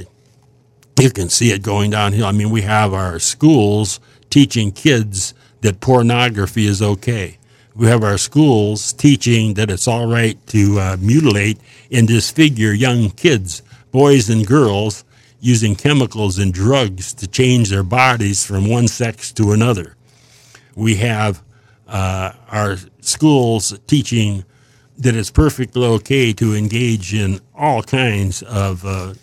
[0.99, 2.25] you can see it going downhill.
[2.25, 3.99] I mean, we have our schools
[4.31, 7.37] teaching kids that pornography is okay
[7.79, 13.09] we have our schools teaching that it's all right to uh, mutilate and disfigure young
[13.11, 15.05] kids, boys and girls,
[15.39, 19.95] using chemicals and drugs to change their bodies from one sex to another.
[20.75, 21.41] We have
[21.87, 24.43] uh, our schools teaching
[24.97, 29.13] that it's perfectly okay to engage in all kinds of uh,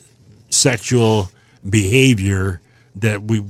[0.49, 1.31] sexual
[1.69, 2.61] behavior
[2.97, 3.45] that we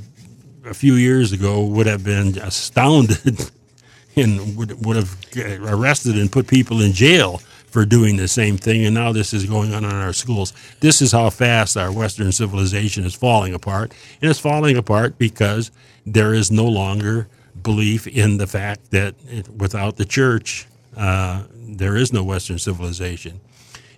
[0.65, 3.51] a few years ago would have been astounded
[4.17, 5.17] and would, would have
[5.61, 7.41] arrested and put people in jail
[7.77, 8.87] for doing the same thing.
[8.87, 10.55] And now this is going on in our schools.
[10.81, 13.93] This is how fast our Western civilization is falling apart.
[14.23, 15.71] And it's falling apart because
[16.07, 17.29] there is no longer
[17.63, 23.43] belief in the fact that it, without the church, uh, there is no Western civilization.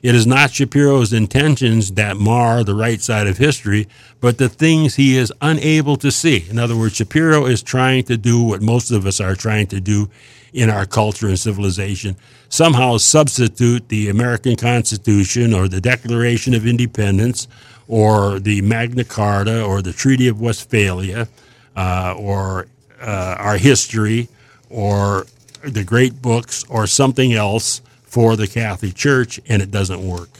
[0.02, 3.86] It is not Shapiro's intentions that mar the right side of history,
[4.20, 6.46] but the things he is unable to see.
[6.50, 9.80] In other words, Shapiro is trying to do what most of us are trying to
[9.80, 10.10] do
[10.52, 12.16] in our culture and civilization
[12.48, 17.48] somehow substitute the American Constitution or the Declaration of Independence
[17.86, 21.28] or the Magna Carta or the Treaty of Westphalia
[21.76, 22.66] uh, or
[23.00, 24.28] uh, our history
[24.70, 25.26] or
[25.62, 30.30] the great books or something else for the Catholic Church, and it doesn't work.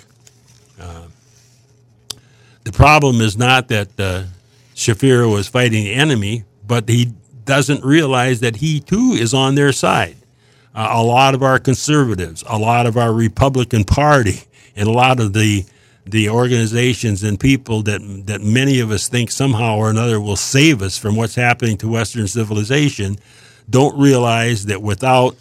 [0.80, 1.02] Uh,
[2.64, 4.24] the problem is not that uh,
[4.74, 7.12] is fighting the enemy, but he
[7.44, 10.16] doesn't realize that he too is on their side.
[10.78, 14.42] Uh, a lot of our conservatives, a lot of our Republican Party,
[14.76, 15.64] and a lot of the
[16.06, 20.80] the organizations and people that that many of us think somehow or another will save
[20.80, 23.16] us from what's happening to Western civilization
[23.68, 25.34] don't realize that without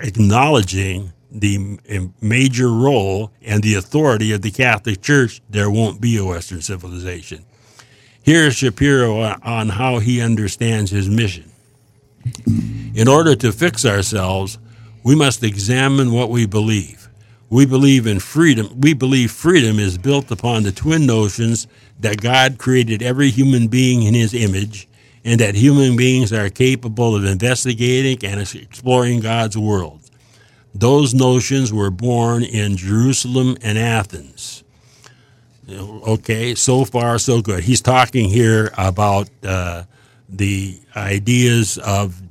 [0.00, 1.78] acknowledging the
[2.22, 7.44] major role and the authority of the Catholic Church, there won't be a Western civilization.
[8.22, 11.52] Here's Shapiro on how he understands his mission.
[12.94, 14.58] In order to fix ourselves,
[15.02, 17.08] we must examine what we believe.
[17.48, 18.80] We believe in freedom.
[18.80, 21.66] We believe freedom is built upon the twin notions
[22.00, 24.88] that God created every human being in his image
[25.24, 30.00] and that human beings are capable of investigating and exploring God's world.
[30.74, 34.64] Those notions were born in Jerusalem and Athens.
[35.70, 37.64] Okay, so far so good.
[37.64, 39.84] He's talking here about uh,
[40.28, 42.21] the ideas of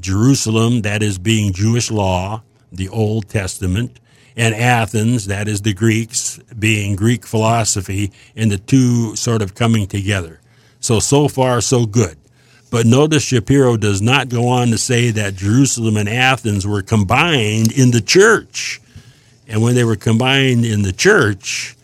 [0.00, 2.42] Jerusalem, that is being Jewish law,
[2.72, 4.00] the Old Testament,
[4.36, 9.86] and Athens, that is the Greeks, being Greek philosophy, and the two sort of coming
[9.86, 10.40] together.
[10.80, 12.16] So, so far, so good.
[12.70, 17.72] But notice Shapiro does not go on to say that Jerusalem and Athens were combined
[17.72, 18.80] in the church.
[19.48, 21.76] And when they were combined in the church,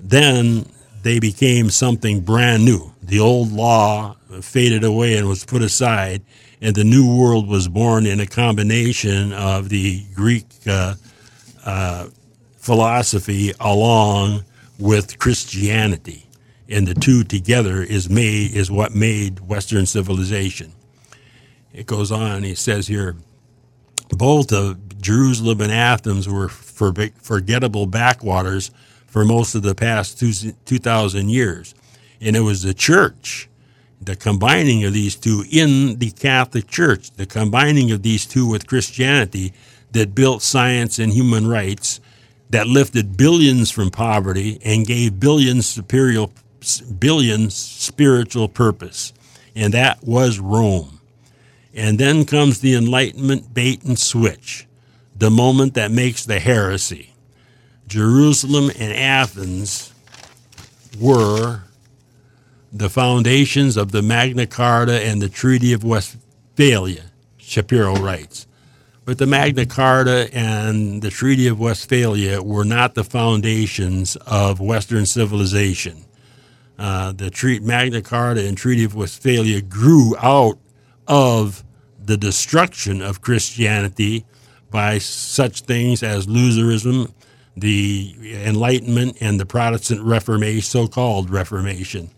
[0.00, 0.66] then
[1.02, 2.92] they became something brand new.
[3.02, 6.22] The old law faded away and was put aside,
[6.62, 10.94] and the new world was born in a combination of the Greek uh,
[11.66, 12.06] uh,
[12.56, 14.44] philosophy along
[14.78, 16.26] with Christianity
[16.72, 20.72] and the two together is made is what made Western civilization.
[21.72, 22.42] It goes on.
[22.42, 23.16] He says here,
[24.08, 28.70] both of Jerusalem and Athens were forgettable backwaters
[29.06, 31.74] for most of the past two thousand years,
[32.20, 33.48] and it was the church,
[34.04, 38.66] the combining of these two in the Catholic Church, the combining of these two with
[38.66, 39.52] Christianity,
[39.92, 42.00] that built science and human rights
[42.50, 46.26] that lifted billions from poverty and gave billions superior
[46.98, 49.12] billion spiritual purpose,
[49.54, 51.00] and that was Rome.
[51.74, 54.66] And then comes the Enlightenment bait and switch,
[55.16, 57.14] the moment that makes the heresy.
[57.88, 59.92] Jerusalem and Athens
[61.00, 61.62] were
[62.72, 67.02] the foundations of the Magna Carta and the Treaty of Westphalia,
[67.36, 68.46] Shapiro writes.
[69.04, 75.04] But the Magna Carta and the Treaty of Westphalia were not the foundations of Western
[75.04, 76.04] civilization.
[76.78, 80.58] Uh, the treat, Magna Carta and Treaty of Westphalia grew out
[81.06, 81.62] of
[82.02, 84.24] the destruction of Christianity
[84.70, 87.12] by such things as Lutheranism,
[87.54, 88.14] the
[88.46, 92.10] Enlightenment, and the Protestant Reformation, so-called Reformation.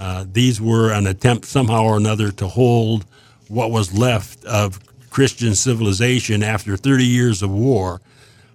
[0.00, 3.04] Uh, these were an attempt somehow or another to hold
[3.48, 4.80] what was left of
[5.10, 8.00] Christian civilization after 30 years of war,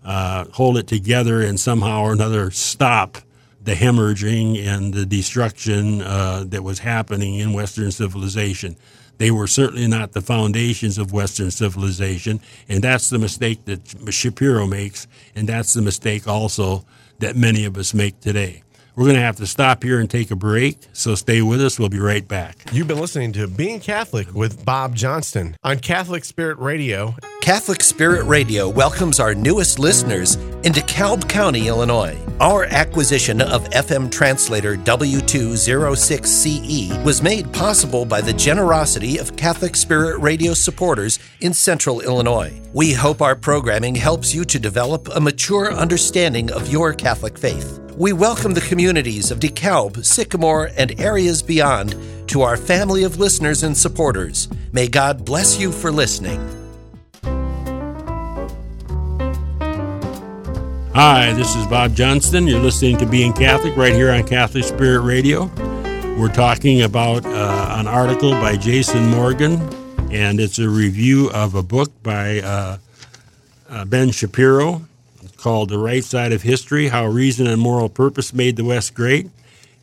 [0.03, 3.19] uh, hold it together and somehow or another stop
[3.61, 8.75] the hemorrhaging and the destruction uh, that was happening in Western civilization.
[9.17, 14.67] They were certainly not the foundations of Western civilization, and that's the mistake that Shapiro
[14.67, 16.85] makes, and that's the mistake also
[17.19, 18.63] that many of us make today.
[18.95, 21.77] We're going to have to stop here and take a break, so stay with us.
[21.77, 22.63] We'll be right back.
[22.71, 27.13] You've been listening to Being Catholic with Bob Johnston on Catholic Spirit Radio.
[27.41, 32.17] Catholic Spirit Radio welcomes our newest listeners in DeKalb County, Illinois.
[32.39, 40.19] Our acquisition of FM translator W206CE was made possible by the generosity of Catholic Spirit
[40.19, 42.61] Radio supporters in central Illinois.
[42.73, 47.81] We hope our programming helps you to develop a mature understanding of your Catholic faith.
[47.97, 51.95] We welcome the communities of DeKalb, Sycamore, and areas beyond
[52.27, 54.49] to our family of listeners and supporters.
[54.73, 56.41] May God bless you for listening.
[60.93, 62.47] Hi, this is Bob Johnston.
[62.47, 65.45] You're listening to Being Catholic right here on Catholic Spirit Radio.
[66.19, 69.53] We're talking about uh, an article by Jason Morgan,
[70.11, 72.77] and it's a review of a book by uh,
[73.69, 74.85] uh, Ben Shapiro
[75.45, 79.29] called The Right Side of History How Reason and Moral Purpose Made the West Great.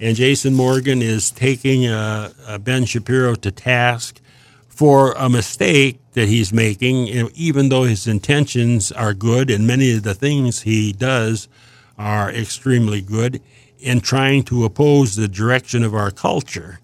[0.00, 4.20] And Jason Morgan is taking uh, uh, Ben Shapiro to task
[4.66, 7.06] for a mistake that he's making,
[7.36, 11.46] even though his intentions are good and many of the things he does
[11.96, 13.40] are extremely good,
[13.78, 16.80] in trying to oppose the direction of our culture.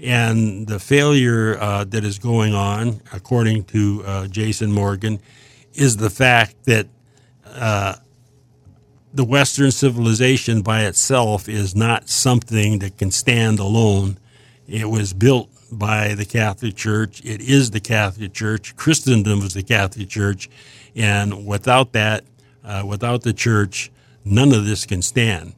[0.00, 5.20] And the failure uh, that is going on, according to uh, Jason Morgan,
[5.74, 6.88] is the fact that
[7.46, 7.94] uh,
[9.18, 14.16] the Western civilization by itself is not something that can stand alone.
[14.68, 17.20] It was built by the Catholic Church.
[17.24, 18.76] It is the Catholic Church.
[18.76, 20.48] Christendom is the Catholic Church.
[20.94, 22.22] And without that,
[22.62, 23.90] uh, without the church,
[24.24, 25.54] none of this can stand.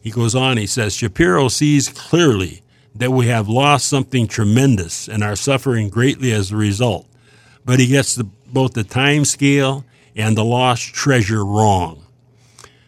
[0.00, 2.62] He goes on, he says, Shapiro sees clearly
[2.94, 7.06] that we have lost something tremendous and are suffering greatly as a result.
[7.66, 9.84] But he gets the, both the time scale
[10.16, 12.03] and the lost treasure wrong.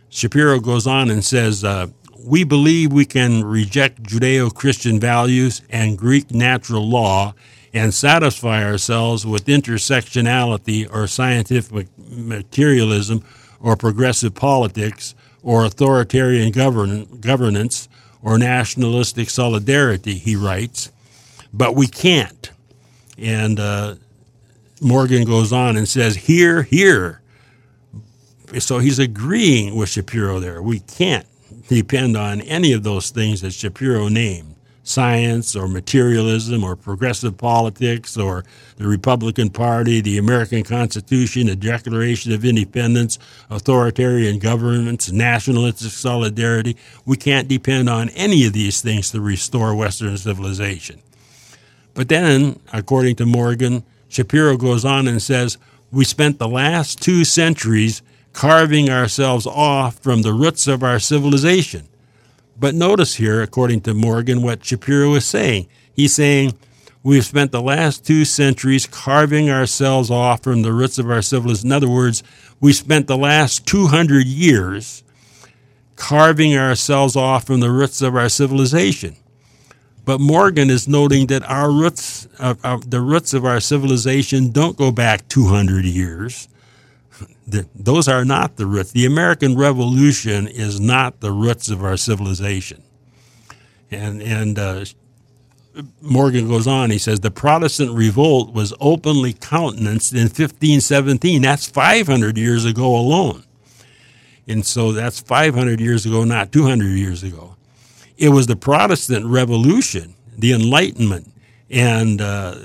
[0.08, 1.88] Shapiro goes on and says, uh,
[2.18, 7.34] We believe we can reject Judeo Christian values and Greek natural law
[7.74, 13.22] and satisfy ourselves with intersectionality or scientific materialism
[13.60, 17.88] or progressive politics or authoritarian govern- governance
[18.22, 20.90] or nationalistic solidarity, he writes.
[21.52, 22.50] But we can't.
[23.18, 23.96] And uh,
[24.80, 27.20] Morgan goes on and says, Here, here.
[28.58, 30.62] So he's agreeing with Shapiro there.
[30.62, 31.26] We can't
[31.68, 38.16] depend on any of those things that Shapiro named science or materialism or progressive politics
[38.16, 38.44] or
[38.76, 43.18] the Republican Party, the American Constitution, the Declaration of Independence,
[43.50, 46.76] authoritarian governments, nationalistic solidarity.
[47.04, 51.02] We can't depend on any of these things to restore Western civilization.
[51.94, 55.58] But then, according to Morgan, Shapiro goes on and says,
[55.90, 58.02] We spent the last two centuries
[58.36, 61.88] carving ourselves off from the roots of our civilization.
[62.58, 65.68] But notice here, according to Morgan, what Shapiro is saying.
[65.94, 66.52] He's saying,
[67.02, 71.68] We've spent the last two centuries carving ourselves off from the roots of our civilization.
[71.68, 72.22] In other words,
[72.60, 75.02] we spent the last 200 years
[75.94, 79.16] carving ourselves off from the roots of our civilization.
[80.04, 84.76] But Morgan is noting that our roots, uh, uh, the roots of our civilization, don't
[84.76, 86.48] go back 200 years.
[87.74, 88.92] Those are not the roots.
[88.92, 92.82] The American Revolution is not the roots of our civilization.
[93.90, 94.84] And and uh,
[96.00, 96.90] Morgan goes on.
[96.90, 101.42] He says the Protestant revolt was openly countenanced in 1517.
[101.42, 103.44] That's 500 years ago alone.
[104.48, 107.56] And so that's 500 years ago, not 200 years ago.
[108.16, 111.32] It was the Protestant Revolution, the Enlightenment,
[111.68, 112.56] and uh,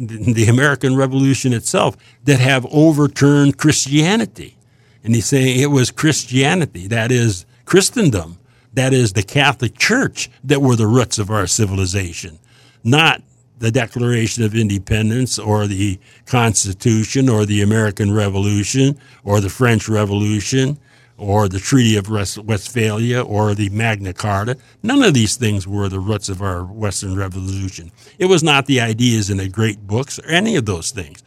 [0.00, 4.56] the American Revolution itself that have overturned Christianity.
[5.04, 8.38] And he's saying it was Christianity, that is Christendom,
[8.72, 12.38] that is the Catholic Church, that were the roots of our civilization,
[12.82, 13.22] not
[13.58, 20.78] the Declaration of Independence or the Constitution or the American Revolution or the French Revolution
[21.20, 24.56] or the Treaty of Westphalia or the Magna Carta.
[24.82, 27.92] None of these things were the roots of our Western Revolution.
[28.18, 31.22] It was not the ideas in the great books or any of those things.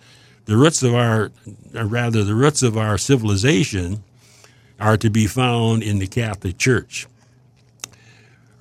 [0.45, 1.31] The roots of our,
[1.75, 4.03] or rather, the roots of our civilization
[4.79, 7.05] are to be found in the Catholic Church.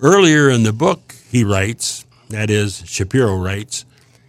[0.01, 3.87] Earlier in the book, he writes, that is, Shapiro writes,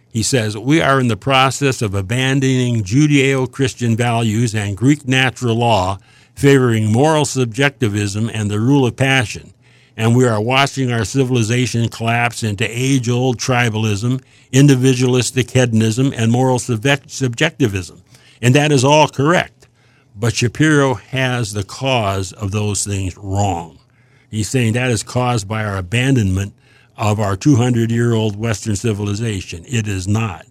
[0.09, 5.55] he says, We are in the process of abandoning Judeo Christian values and Greek natural
[5.57, 5.99] law
[6.35, 9.53] favoring moral subjectivism and the rule of passion,
[9.95, 14.21] and we are watching our civilization collapse into age old tribalism,
[14.51, 18.01] individualistic hedonism, and moral subjectivism.
[18.41, 19.67] And that is all correct.
[20.15, 23.79] But Shapiro has the cause of those things wrong.
[24.29, 26.53] He's saying that is caused by our abandonment
[26.97, 29.63] of our 200 year old Western civilization.
[29.67, 30.45] It is not.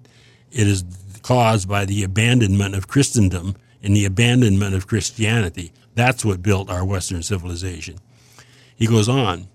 [0.50, 0.84] It is
[1.22, 5.72] caused by the abandonment of Christendom and the abandonment of Christianity.
[5.94, 7.98] That's what built our Western civilization.
[8.74, 9.48] He goes on,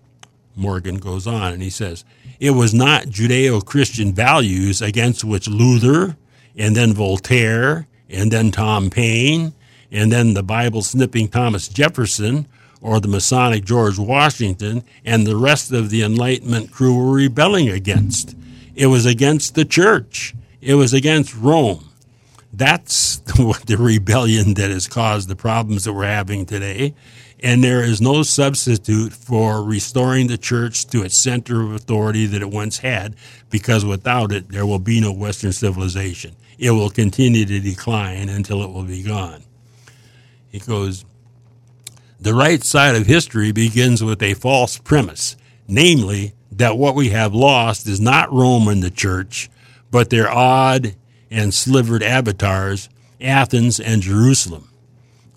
[0.55, 2.03] Morgan goes on, and he says,
[2.39, 6.17] It was not Judeo Christian values against which Luther,
[6.55, 9.53] and then Voltaire, and then Tom Paine,
[9.91, 12.47] and then the Bible snipping Thomas Jefferson,
[12.81, 18.35] or the Masonic George Washington, and the rest of the Enlightenment crew were rebelling against.
[18.75, 20.35] It was against the church.
[20.61, 21.86] It was against Rome.
[22.53, 26.93] That's the rebellion that has caused the problems that we're having today.
[27.39, 32.41] And there is no substitute for restoring the church to its center of authority that
[32.41, 33.15] it once had,
[33.51, 36.35] because without it, there will be no Western civilization.
[36.57, 39.43] It will continue to decline until it will be gone.
[40.49, 41.05] He goes,
[42.19, 45.35] The right side of history begins with a false premise,
[45.67, 49.49] namely, that what we have lost is not Rome and the church,
[49.91, 50.95] but their odd
[51.29, 54.69] and slivered avatars, Athens and Jerusalem.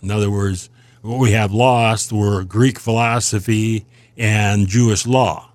[0.02, 0.70] In other words,
[1.02, 3.86] what we have lost were Greek philosophy
[4.16, 5.50] and Jewish law.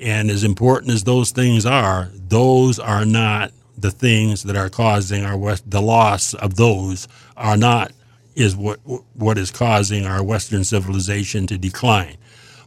[0.00, 5.24] And as important as those things are, those are not the things that are causing
[5.24, 7.92] our West, the loss of those are not
[8.34, 8.78] is what
[9.14, 12.16] what is causing our Western civilization to decline.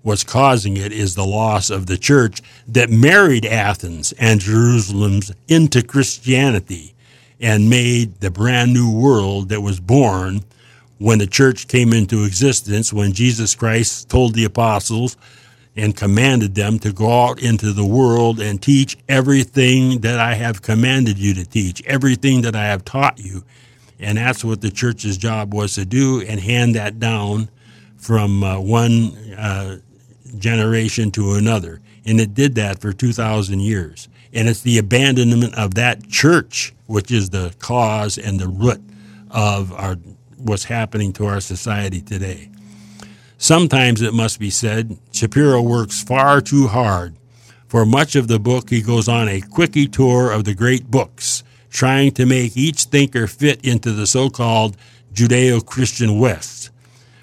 [0.04, 5.84] What's causing it is the loss of the church that married Athens and Jerusalem into
[5.84, 6.95] Christianity
[7.39, 10.41] and made the brand new world that was born
[10.97, 15.18] when the church came into existence, when Jesus Christ told the apostles
[15.76, 20.62] and commanded them to go out into the world and teach everything that I have
[20.62, 23.43] commanded you to teach, everything that I have taught you.
[23.99, 27.49] And that's what the church's job was to do and hand that down
[27.97, 29.78] from uh, one uh,
[30.38, 31.82] generation to another.
[32.06, 34.08] And it did that for 2,000 years.
[34.34, 38.82] And it's the abandonment of that church which is the cause and the root
[39.30, 39.96] of our
[40.38, 42.50] what's happening to our society today.
[43.38, 47.16] Sometimes it must be said, Shapiro works far too hard.
[47.68, 51.44] For much of the book, he goes on a quickie tour of the great books,
[51.70, 54.76] trying to make each thinker fit into the so called
[55.14, 56.70] Judeo Christian West,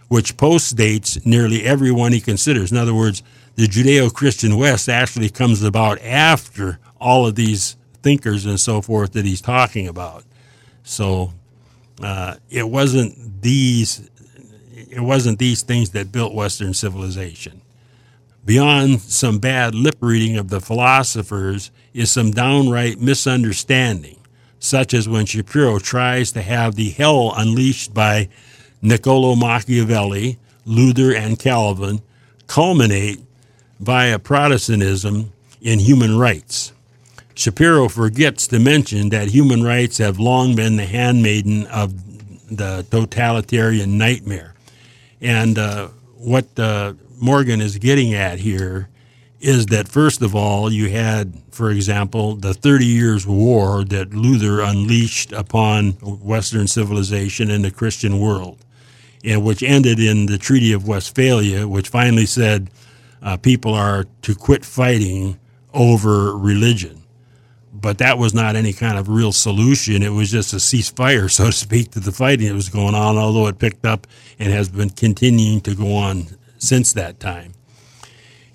[0.09, 2.73] which postdates nearly everyone he considers.
[2.73, 3.23] In other words,
[3.57, 9.13] the Judeo Christian West actually comes about after all of these thinkers and so forth
[9.13, 10.25] that he's talking about.
[10.83, 11.33] So
[12.03, 14.09] uh, it wasn't these
[14.91, 17.61] it wasn't these things that built Western civilization.
[18.45, 24.17] Beyond some bad lip reading of the philosophers is some downright misunderstanding,
[24.59, 28.29] such as when Shapiro tries to have the hell unleashed by
[28.83, 32.01] Niccolo Machiavelli, Luther, and Calvin
[32.47, 33.21] culminate
[33.81, 36.73] via Protestantism in human rights.
[37.35, 41.95] Shapiro forgets to mention that human rights have long been the handmaiden of
[42.55, 44.55] the totalitarian nightmare.
[45.21, 48.89] And uh, what uh, Morgan is getting at here
[49.41, 54.61] is that, first of all, you had, for example, the 30 Years' War that Luther
[54.61, 58.59] unleashed upon Western civilization and the Christian world,
[59.25, 62.71] and which ended in the Treaty of Westphalia, which finally said
[63.23, 65.39] uh, people are to quit fighting
[65.75, 66.99] over religion
[67.81, 70.03] but that was not any kind of real solution.
[70.03, 73.17] It was just a ceasefire, so to speak, to the fighting that was going on,
[73.17, 74.07] although it picked up
[74.39, 76.27] and has been continuing to go on
[76.59, 77.53] since that time.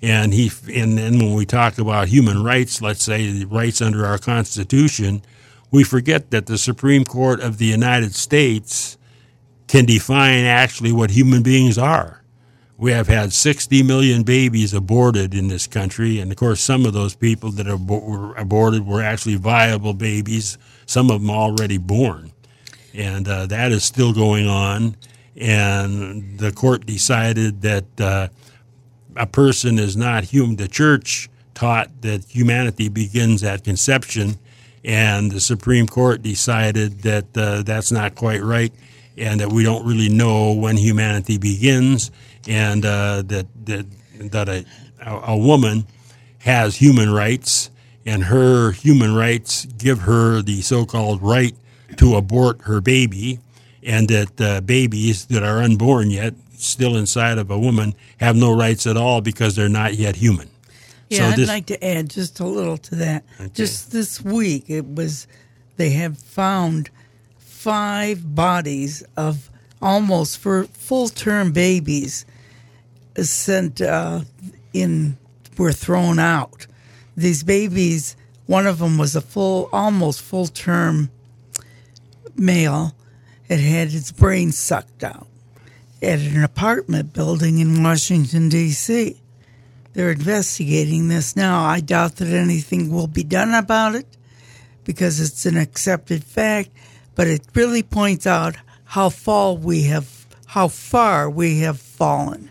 [0.02, 4.04] And he, and then when we talk about human rights, let's say the rights under
[4.04, 5.22] our Constitution,
[5.70, 8.98] we forget that the Supreme Court of the United States
[9.66, 12.24] can define actually what human beings are
[12.76, 16.18] we have had 60 million babies aborted in this country.
[16.18, 21.10] And of course, some of those people that were aborted were actually viable babies, some
[21.10, 22.32] of them already born.
[22.92, 24.96] And uh, that is still going on.
[25.36, 28.28] And the court decided that uh,
[29.16, 30.56] a person is not human.
[30.56, 34.34] The church taught that humanity begins at conception.
[34.84, 38.72] And the Supreme Court decided that uh, that's not quite right
[39.16, 42.10] and that we don't really know when humanity begins
[42.48, 43.86] and uh, that that
[44.30, 44.64] that a
[45.06, 45.86] a woman
[46.38, 47.70] has human rights,
[48.06, 51.54] and her human rights give her the so-called right
[51.96, 53.38] to abort her baby,
[53.82, 58.54] and that uh, babies that are unborn yet, still inside of a woman, have no
[58.54, 60.48] rights at all because they're not yet human.
[61.08, 63.24] Yeah, so I'd like to add just a little to that.
[63.38, 63.50] Okay.
[63.54, 65.26] Just this week, it was
[65.76, 66.90] they have found
[67.64, 69.48] five bodies of
[69.80, 72.26] almost for full term babies
[73.16, 74.20] sent uh,
[74.74, 75.16] in
[75.56, 76.66] were thrown out.
[77.16, 81.10] These babies, one of them was a full, almost full term
[82.36, 82.94] male.
[83.48, 85.26] It had its brain sucked out
[86.02, 89.16] at an apartment building in Washington, D.C.
[89.94, 91.64] They're investigating this now.
[91.64, 94.18] I doubt that anything will be done about it
[94.84, 96.68] because it's an accepted fact,
[97.14, 102.48] but it really points out how far we have how far we have fallen.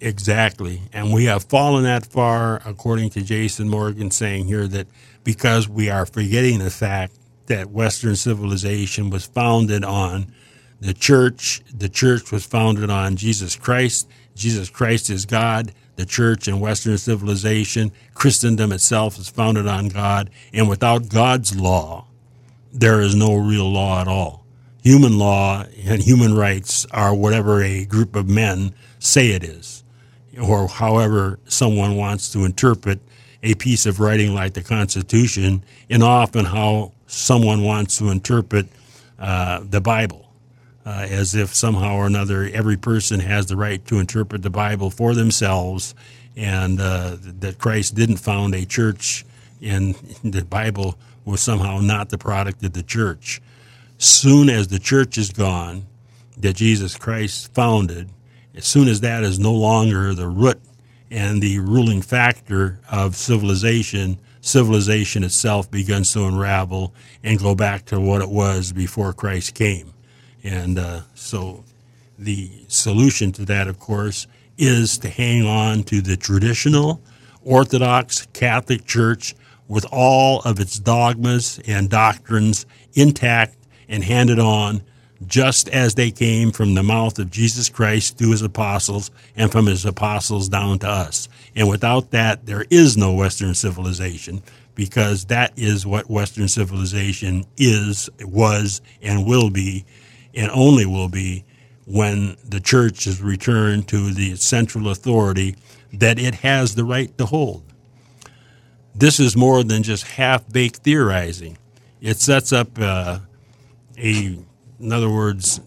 [0.00, 0.82] Exactly.
[0.92, 4.88] And we have fallen that far, according to Jason Morgan, saying here that
[5.22, 7.14] because we are forgetting the fact
[7.46, 10.32] that Western civilization was founded on
[10.80, 14.08] the church, the church was founded on Jesus Christ.
[14.34, 15.72] Jesus Christ is God.
[15.94, 20.30] The church and Western civilization, Christendom itself is founded on God.
[20.52, 22.07] And without God's law,
[22.72, 24.44] there is no real law at all.
[24.82, 29.84] Human law and human rights are whatever a group of men say it is
[30.40, 33.00] or however someone wants to interpret
[33.42, 38.66] a piece of writing like the Constitution, and often how someone wants to interpret
[39.18, 40.32] uh, the Bible,
[40.84, 44.90] uh, as if somehow or another every person has the right to interpret the Bible
[44.90, 45.94] for themselves,
[46.36, 49.24] and uh, that Christ didn't found a church,
[49.62, 49.94] and
[50.24, 50.98] the Bible
[51.28, 53.40] was somehow not the product of the church.
[53.98, 55.86] Soon as the church is gone,
[56.38, 58.08] that Jesus Christ founded,
[58.54, 60.60] as soon as that is no longer the root
[61.10, 68.00] and the ruling factor of civilization, civilization itself begins to unravel and go back to
[68.00, 69.92] what it was before Christ came.
[70.42, 71.64] And uh, so
[72.18, 74.26] the solution to that, of course,
[74.56, 77.00] is to hang on to the traditional
[77.42, 79.34] Orthodox Catholic Church
[79.68, 83.56] with all of its dogmas and doctrines intact
[83.88, 84.82] and handed on
[85.26, 89.66] just as they came from the mouth of Jesus Christ to his apostles and from
[89.66, 91.28] his apostles down to us.
[91.54, 94.42] And without that, there is no Western civilization
[94.74, 99.84] because that is what Western civilization is, was, and will be,
[100.34, 101.44] and only will be
[101.84, 105.56] when the church is returned to the central authority
[105.92, 107.64] that it has the right to hold.
[108.98, 111.56] This is more than just half baked theorizing.
[112.00, 113.20] It sets up uh,
[113.96, 114.38] a
[114.80, 115.60] in other words,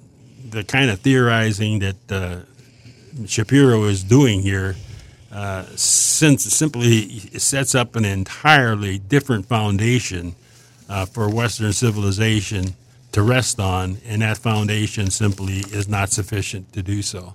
[0.50, 4.76] the kind of theorizing that uh, Shapiro is doing here
[5.32, 10.36] uh, since simply sets up an entirely different foundation
[10.90, 12.76] uh, for Western civilization
[13.12, 17.34] to rest on, and that foundation simply is not sufficient to do so.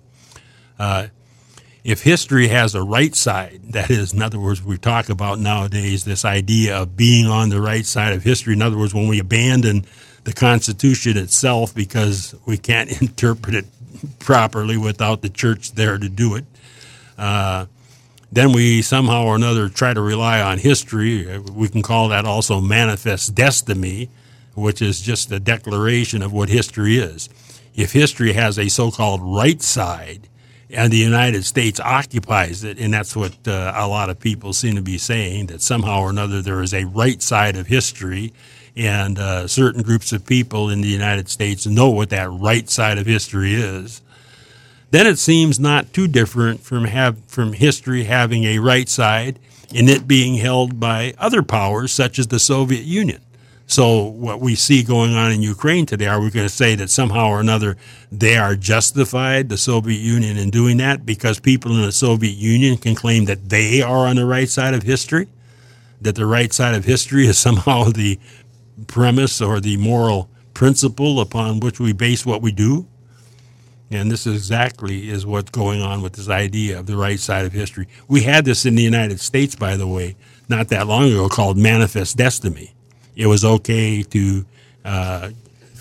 [0.79, 1.09] Uh,
[1.87, 6.05] if history has a right side, that is, in other words, we talk about nowadays
[6.05, 8.55] this idea of being on the right side of history.
[8.55, 9.87] In other words, when we abandon
[10.25, 13.67] the Constitution itself because we can't interpret it
[14.19, 16.45] properly without the church there to do it.
[17.17, 17.67] Uh,
[18.33, 21.39] then we somehow or another try to rely on history.
[21.39, 24.11] We can call that also manifest destiny,
[24.57, 27.29] which is just a declaration of what history is.
[27.77, 30.29] If history has a so called right side,
[30.71, 34.75] and the United States occupies it, and that's what uh, a lot of people seem
[34.77, 38.33] to be saying that somehow or another there is a right side of history,
[38.77, 42.99] and uh, certain groups of people in the United States know what that right side
[42.99, 44.03] of history is,
[44.91, 49.39] then it seems not too different from have from history having a right side
[49.75, 53.21] and it being held by other powers such as the Soviet Union.
[53.69, 56.89] So what we see going on in Ukraine today, are we going to say that
[56.89, 57.77] somehow or another
[58.13, 62.77] they are justified, the Soviet Union, in doing that because people in the Soviet Union
[62.77, 65.29] can claim that they are on the right side of history?
[66.01, 68.21] That the right side of history is somehow the
[68.87, 72.87] premise or the moral principle upon which we base what we do.
[73.91, 77.53] And this exactly is what's going on with this idea of the right side of
[77.53, 77.89] history.
[78.07, 80.17] We had this in the United States, by the way,
[80.49, 82.76] not that long ago, called manifest destiny.
[83.17, 84.47] It was okay to
[84.85, 85.31] uh,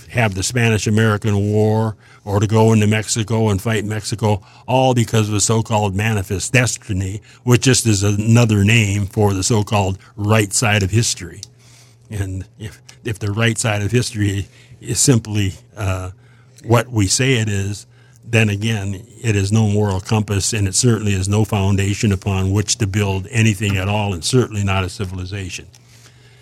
[0.09, 5.27] have the Spanish American War or to go into Mexico and fight Mexico, all because
[5.27, 9.99] of the so called manifest destiny, which just is another name for the so called
[10.15, 11.41] right side of history.
[12.09, 14.47] And if if the right side of history
[14.81, 16.11] is simply uh,
[16.63, 17.85] what we say it is,
[18.23, 22.77] then again, it is no moral compass, and it certainly is no foundation upon which
[22.77, 25.67] to build anything at all, and certainly not a civilization.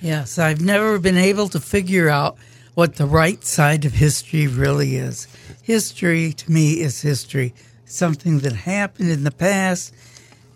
[0.03, 2.35] Yes, I've never been able to figure out
[2.73, 5.29] what the right side of history really is.
[5.61, 7.53] History, to me, is history,
[7.85, 9.95] something that happened in the past,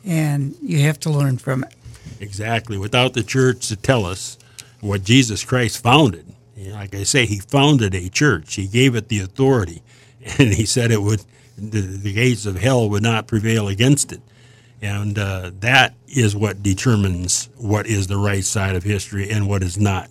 [0.03, 1.73] and you have to learn from it.
[2.19, 2.77] Exactly.
[2.77, 4.37] Without the church to tell us
[4.81, 6.25] what Jesus Christ founded.
[6.57, 8.55] Like I say, he founded a church.
[8.55, 9.81] He gave it the authority,
[10.37, 11.23] and he said it would
[11.57, 14.21] the, the gates of hell would not prevail against it.
[14.81, 19.63] And uh, that is what determines what is the right side of history and what
[19.63, 20.09] is not.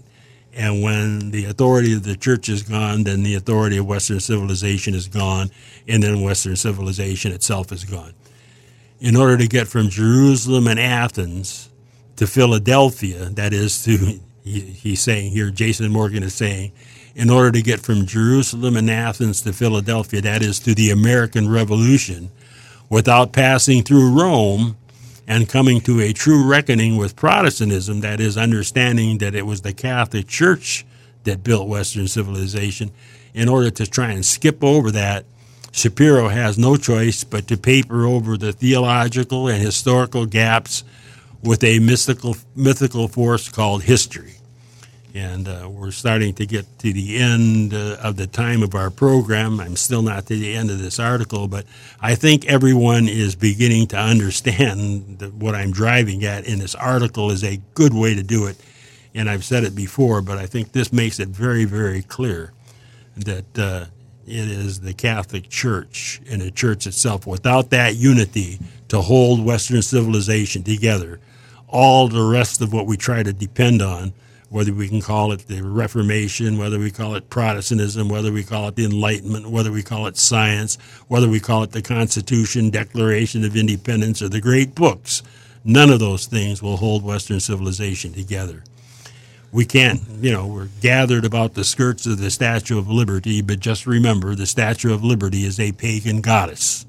[0.52, 4.94] And when the authority of the church is gone, then the authority of Western civilization
[4.94, 5.50] is gone,
[5.86, 8.14] and then Western civilization itself is gone.
[8.98, 11.68] In order to get from Jerusalem and Athens
[12.16, 16.72] to Philadelphia, that is to he, he's saying here, Jason Morgan is saying,
[17.14, 21.48] in order to get from Jerusalem and Athens to Philadelphia, that is to the American
[21.50, 22.30] Revolution,
[22.88, 24.76] without passing through Rome
[25.26, 29.72] and coming to a true reckoning with Protestantism, that is, understanding that it was the
[29.72, 30.86] Catholic Church
[31.24, 32.92] that built Western civilization,
[33.34, 35.24] in order to try and skip over that,
[35.72, 40.84] Shapiro has no choice but to paper over the theological and historical gaps
[41.42, 44.35] with a mystical mythical force called history.
[45.16, 48.90] And uh, we're starting to get to the end uh, of the time of our
[48.90, 49.60] program.
[49.60, 51.64] I'm still not to the end of this article, but
[52.02, 57.42] I think everyone is beginning to understand what I'm driving at in this article is
[57.42, 58.58] a good way to do it.
[59.14, 62.52] And I've said it before, but I think this makes it very, very clear
[63.16, 63.86] that uh,
[64.26, 67.26] it is the Catholic Church and the Church itself.
[67.26, 68.58] Without that unity
[68.88, 71.20] to hold Western civilization together,
[71.68, 74.12] all the rest of what we try to depend on,
[74.48, 78.68] whether we can call it the Reformation, whether we call it Protestantism, whether we call
[78.68, 80.76] it the Enlightenment, whether we call it science,
[81.08, 85.22] whether we call it the Constitution, Declaration of Independence, or the great books,
[85.64, 88.62] none of those things will hold Western civilization together.
[89.50, 93.58] We can't, you know, we're gathered about the skirts of the Statue of Liberty, but
[93.58, 96.86] just remember the Statue of Liberty is a pagan goddess.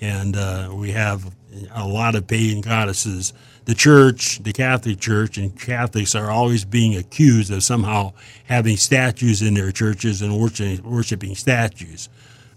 [0.00, 1.30] And uh, we have
[1.74, 3.32] a lot of pagan goddesses
[3.66, 8.12] the church, the Catholic Church, and Catholics are always being accused of somehow
[8.44, 12.08] having statues in their churches and worshiping, statues.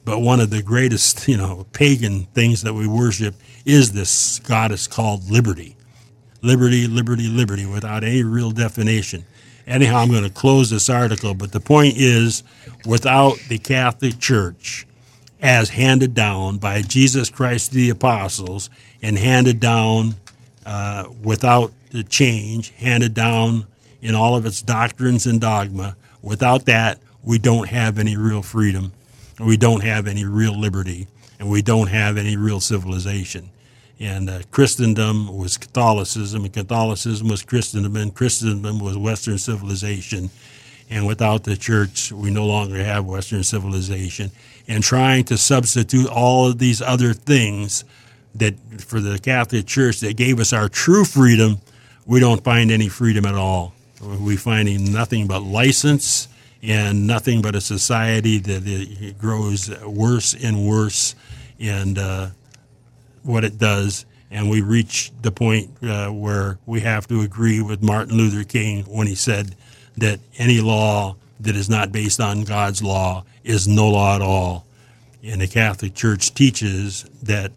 [0.05, 3.36] But one of the greatest, you know, pagan things that we worship
[3.66, 5.76] is this goddess called liberty.
[6.43, 9.26] Liberty, liberty, liberty, without any real definition.
[9.66, 12.43] Anyhow, I'm going to close this article, but the point is
[12.86, 14.86] without the Catholic Church,
[15.41, 18.70] as handed down by Jesus Christ to the apostles
[19.01, 20.16] and handed down
[20.70, 23.65] uh, without the change, handed down
[24.03, 25.95] in all of its doctrines and dogma.
[26.22, 28.93] Without that, we don't have any real freedom,
[29.39, 31.07] we don't have any real liberty,
[31.39, 33.49] and we don't have any real civilization.
[33.99, 40.30] And uh, Christendom was Catholicism, and Catholicism was Christendom, and Christendom was Western civilization.
[40.91, 44.30] And without the church, we no longer have Western civilization.
[44.67, 47.86] And trying to substitute all of these other things
[48.39, 51.59] that for the Catholic Church that gave us our true freedom,
[52.05, 53.73] we don't find any freedom at all.
[54.01, 56.27] We finding nothing but license
[56.61, 61.15] and nothing but a society that grows worse and worse
[61.57, 62.31] in uh,
[63.23, 64.05] what it does.
[64.31, 68.83] And we reach the point uh, where we have to agree with Martin Luther King
[68.83, 69.55] when he said
[69.97, 74.65] that any law that is not based on God's law is no law at all.
[75.23, 77.51] And the Catholic Church teaches that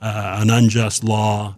[0.00, 1.54] uh, an unjust law.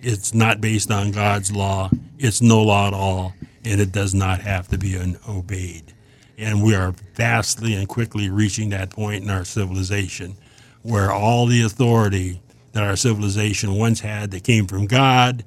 [0.00, 1.90] It's not based on God's law.
[2.18, 3.34] It's no law at all,
[3.64, 4.96] and it does not have to be
[5.28, 5.92] obeyed.
[6.38, 10.36] And we are vastly and quickly reaching that point in our civilization
[10.82, 12.40] where all the authority
[12.72, 15.44] that our civilization once had that came from God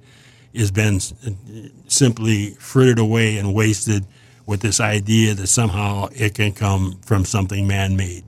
[0.55, 0.99] has been
[1.87, 4.05] simply frittered away and wasted
[4.45, 8.23] with this idea that somehow it can come from something man made.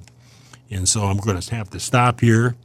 [0.70, 2.55] And so I'm going to have to stop here.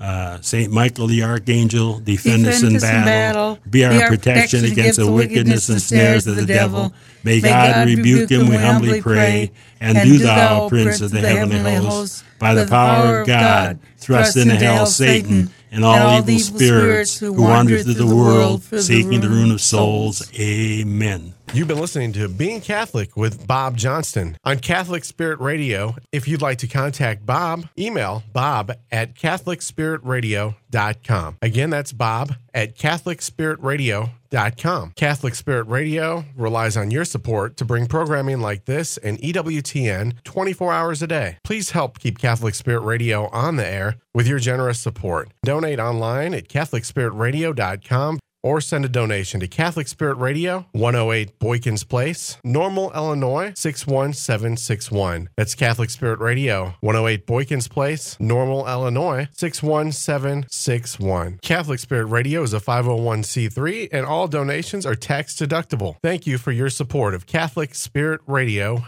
[0.00, 3.54] Uh, Saint Michael the Archangel, defend, defend us in battle.
[3.54, 3.58] battle.
[3.68, 6.94] Be our, protection, against the wickedness and snares of the devil.
[7.22, 9.52] May, God, rebuke him, we humbly pray.
[9.78, 14.38] And, and do thou, Prince of the heavenly hosts, by the power of God, thrust
[14.38, 19.50] into hell Satan and all evil spirits who wander through the world, seeking the ruin
[19.50, 20.30] of souls.
[20.38, 21.34] Amen.
[21.52, 25.96] You've been listening to Being Catholic with Bob Johnston on Catholic Spirit Radio.
[26.12, 31.38] If you'd like to contact Bob, email bob at CatholicSpiritRadio.com.
[31.42, 34.92] Again, that's bob at CatholicSpiritRadio.com.
[34.94, 40.72] Catholic Spirit Radio relies on your support to bring programming like this and EWTN 24
[40.72, 41.38] hours a day.
[41.42, 45.30] Please help keep Catholic Spirit Radio on the air with your generous support.
[45.42, 52.38] Donate online at CatholicSpiritRadio.com or send a donation to Catholic Spirit Radio, 108 Boykins Place,
[52.44, 55.28] Normal, Illinois 61761.
[55.36, 61.38] That's Catholic Spirit Radio, 108 Boykins Place, Normal, Illinois 61761.
[61.42, 65.96] Catholic Spirit Radio is a 501c3 and all donations are tax deductible.
[66.02, 68.84] Thank you for your support of Catholic Spirit Radio